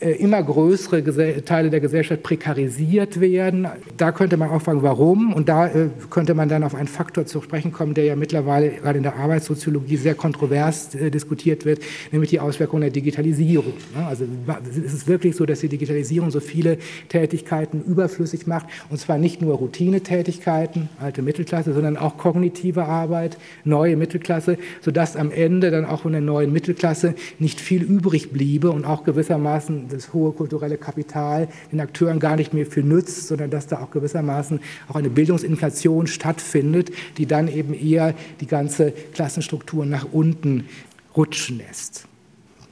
immer 0.00 0.42
größere 0.42 1.44
Teile 1.44 1.70
der 1.70 1.80
Gesellschaft 1.80 2.22
prekarisiert 2.22 3.20
werden. 3.20 3.66
Da 3.96 4.12
könnte 4.12 4.36
man 4.36 4.50
auch 4.50 4.62
fragen, 4.62 4.82
warum. 4.82 5.32
Und 5.32 5.48
da 5.48 5.66
äh, 5.66 5.88
könnte 6.10 6.34
man 6.34 6.48
dann 6.48 6.62
auf 6.62 6.74
einen 6.74 6.88
Faktor 6.88 7.26
zu 7.26 7.40
sprechen 7.40 7.72
kommen, 7.72 7.94
der 7.94 8.04
ja 8.04 8.16
mittlerweile 8.16 8.70
gerade 8.70 8.98
in 8.98 9.02
der 9.02 9.16
Arbeitssoziologie 9.16 9.96
sehr 9.96 10.14
kontrovers 10.14 10.94
äh, 10.94 11.10
diskutiert 11.10 11.64
wird, 11.64 11.80
nämlich 12.12 12.30
die 12.30 12.38
Auswirkungen 12.38 12.82
der 12.82 12.90
Digitalisierung. 12.90 13.72
Also 14.08 14.24
ist 14.70 14.92
es 14.92 15.08
wirklich 15.08 15.34
so, 15.34 15.46
dass 15.46 15.60
die 15.60 15.68
Digitalisierung 15.68 16.30
so 16.30 16.40
viele 16.40 16.78
Tätigkeiten 17.08 17.82
überflüssig 17.82 18.46
macht, 18.46 18.66
und 18.90 18.98
zwar 18.98 19.18
nicht 19.18 19.42
nur 19.42 19.56
Routinetätigkeiten, 19.56 20.88
alte 21.00 21.22
Mittelklasse, 21.22 21.72
sondern 21.72 21.96
auch 21.96 22.16
kognitive 22.16 22.84
Arbeit, 22.84 23.38
neue 23.64 23.96
Mittelklasse, 23.96 24.58
sodass 24.80 25.16
am 25.16 25.32
Ende 25.32 25.70
dann 25.70 25.84
auch 25.84 26.02
von 26.02 26.12
der 26.12 26.20
neuen 26.20 26.52
Mittelklasse 26.52 27.14
nicht 27.38 27.60
viel 27.60 27.82
übrig 27.82 28.30
bliebe 28.30 28.70
und 28.70 28.84
auch 28.84 29.04
gewissermaßen 29.04 29.87
das 29.88 30.12
hohe 30.12 30.32
kulturelle 30.32 30.78
Kapital 30.78 31.48
den 31.72 31.80
Akteuren 31.80 32.20
gar 32.20 32.36
nicht 32.36 32.54
mehr 32.54 32.66
viel 32.66 32.84
nützt, 32.84 33.28
sondern 33.28 33.50
dass 33.50 33.66
da 33.66 33.80
auch 33.80 33.90
gewissermaßen 33.90 34.60
auch 34.88 34.96
eine 34.96 35.10
Bildungsinflation 35.10 36.06
stattfindet, 36.06 36.90
die 37.16 37.26
dann 37.26 37.48
eben 37.48 37.74
eher 37.74 38.14
die 38.40 38.46
ganze 38.46 38.92
Klassenstruktur 38.92 39.86
nach 39.86 40.06
unten 40.12 40.68
rutschen 41.16 41.58
lässt. 41.58 42.06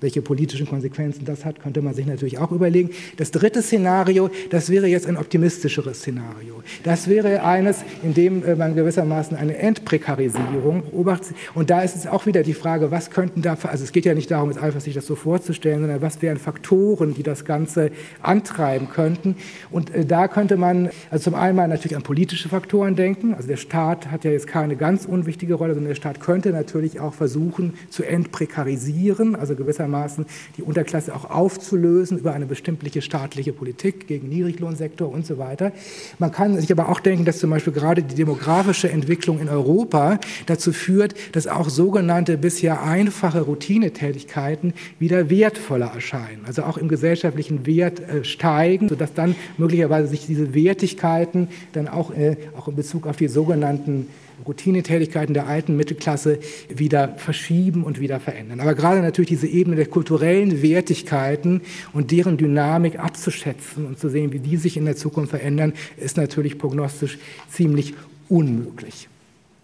Welche 0.00 0.22
politischen 0.22 0.66
Konsequenzen 0.66 1.24
das 1.24 1.44
hat, 1.44 1.60
könnte 1.60 1.82
man 1.82 1.94
sich 1.94 2.06
natürlich 2.06 2.38
auch 2.38 2.52
überlegen. 2.52 2.90
Das 3.16 3.30
dritte 3.30 3.62
Szenario, 3.62 4.30
das 4.50 4.70
wäre 4.70 4.86
jetzt 4.86 5.06
ein 5.06 5.16
optimistischeres 5.16 6.00
Szenario. 6.00 6.62
Das 6.82 7.08
wäre 7.08 7.42
eines, 7.42 7.82
in 8.02 8.14
dem 8.14 8.44
äh, 8.44 8.54
man 8.54 8.74
gewissermaßen 8.74 9.36
eine 9.36 9.56
Entprekarisierung 9.56 10.82
beobachtet. 10.90 11.36
Und 11.54 11.70
da 11.70 11.82
ist 11.82 11.96
es 11.96 12.06
auch 12.06 12.26
wieder 12.26 12.42
die 12.42 12.54
Frage, 12.54 12.90
was 12.90 13.10
könnten 13.10 13.42
da, 13.42 13.56
also 13.62 13.84
es 13.84 13.92
geht 13.92 14.04
ja 14.04 14.14
nicht 14.14 14.30
darum, 14.30 14.56
einfach 14.56 14.80
sich 14.80 14.94
das 14.94 15.06
so 15.06 15.14
vorzustellen, 15.14 15.80
sondern 15.80 16.02
was 16.02 16.20
wären 16.22 16.38
Faktoren, 16.38 17.14
die 17.14 17.22
das 17.22 17.44
Ganze 17.44 17.90
antreiben 18.22 18.88
könnten. 18.88 19.36
Und 19.70 19.94
äh, 19.94 20.04
da 20.04 20.28
könnte 20.28 20.56
man 20.56 20.90
also 21.10 21.24
zum 21.30 21.34
einen 21.34 21.56
natürlich 21.56 21.96
an 21.96 22.02
politische 22.02 22.48
Faktoren 22.48 22.96
denken. 22.96 23.34
Also 23.34 23.48
der 23.48 23.56
Staat 23.56 24.10
hat 24.10 24.24
ja 24.24 24.30
jetzt 24.30 24.46
keine 24.46 24.76
ganz 24.76 25.06
unwichtige 25.06 25.54
Rolle, 25.54 25.74
sondern 25.74 25.90
der 25.90 25.96
Staat 25.96 26.20
könnte 26.20 26.50
natürlich 26.50 27.00
auch 27.00 27.14
versuchen 27.14 27.74
zu 27.90 28.04
entprekarisieren, 28.04 29.34
also 29.34 29.54
gewissermaßen 29.86 30.26
die 30.56 30.62
Unterklasse 30.62 31.14
auch 31.14 31.30
aufzulösen 31.30 32.18
über 32.18 32.32
eine 32.32 32.46
bestimmte 32.46 33.00
staatliche 33.00 33.52
Politik 33.52 34.06
gegen 34.06 34.28
Niedriglohnsektor 34.28 35.10
und 35.10 35.26
so 35.26 35.38
weiter. 35.38 35.72
Man 36.18 36.30
kann 36.32 36.58
sich 36.58 36.70
aber 36.70 36.88
auch 36.88 37.00
denken, 37.00 37.24
dass 37.24 37.38
zum 37.38 37.50
Beispiel 37.50 37.72
gerade 37.72 38.02
die 38.02 38.14
demografische 38.14 38.90
Entwicklung 38.90 39.40
in 39.40 39.48
Europa 39.48 40.18
dazu 40.46 40.72
führt, 40.72 41.14
dass 41.34 41.46
auch 41.46 41.68
sogenannte 41.68 42.36
bisher 42.36 42.82
einfache 42.82 43.40
Routinetätigkeiten 43.40 44.74
wieder 44.98 45.30
wertvoller 45.30 45.92
erscheinen, 45.94 46.44
also 46.46 46.62
auch 46.64 46.76
im 46.76 46.88
gesellschaftlichen 46.88 47.66
Wert 47.66 48.00
äh, 48.00 48.24
steigen, 48.24 48.88
sodass 48.88 49.14
dann 49.14 49.34
möglicherweise 49.58 50.08
sich 50.08 50.26
diese 50.26 50.54
Wertigkeiten 50.54 51.48
dann 51.72 51.88
auch, 51.88 52.12
äh, 52.12 52.36
auch 52.56 52.68
in 52.68 52.76
Bezug 52.76 53.06
auf 53.06 53.16
die 53.16 53.28
sogenannten 53.28 54.08
Routinetätigkeiten 54.44 55.34
der 55.34 55.46
alten 55.46 55.76
Mittelklasse 55.76 56.38
wieder 56.68 57.14
verschieben 57.16 57.84
und 57.84 58.00
wieder 58.00 58.20
verändern. 58.20 58.60
Aber 58.60 58.74
gerade 58.74 59.00
natürlich 59.00 59.28
diese 59.28 59.46
Ebene 59.46 59.76
der 59.76 59.86
kulturellen 59.86 60.62
Wertigkeiten 60.62 61.62
und 61.92 62.10
deren 62.10 62.36
Dynamik 62.36 62.98
abzuschätzen 62.98 63.86
und 63.86 63.98
zu 63.98 64.08
sehen, 64.08 64.32
wie 64.32 64.40
die 64.40 64.56
sich 64.56 64.76
in 64.76 64.84
der 64.84 64.96
Zukunft 64.96 65.30
verändern, 65.30 65.72
ist 65.96 66.16
natürlich 66.16 66.58
prognostisch 66.58 67.18
ziemlich 67.48 67.94
unmöglich. 68.28 69.08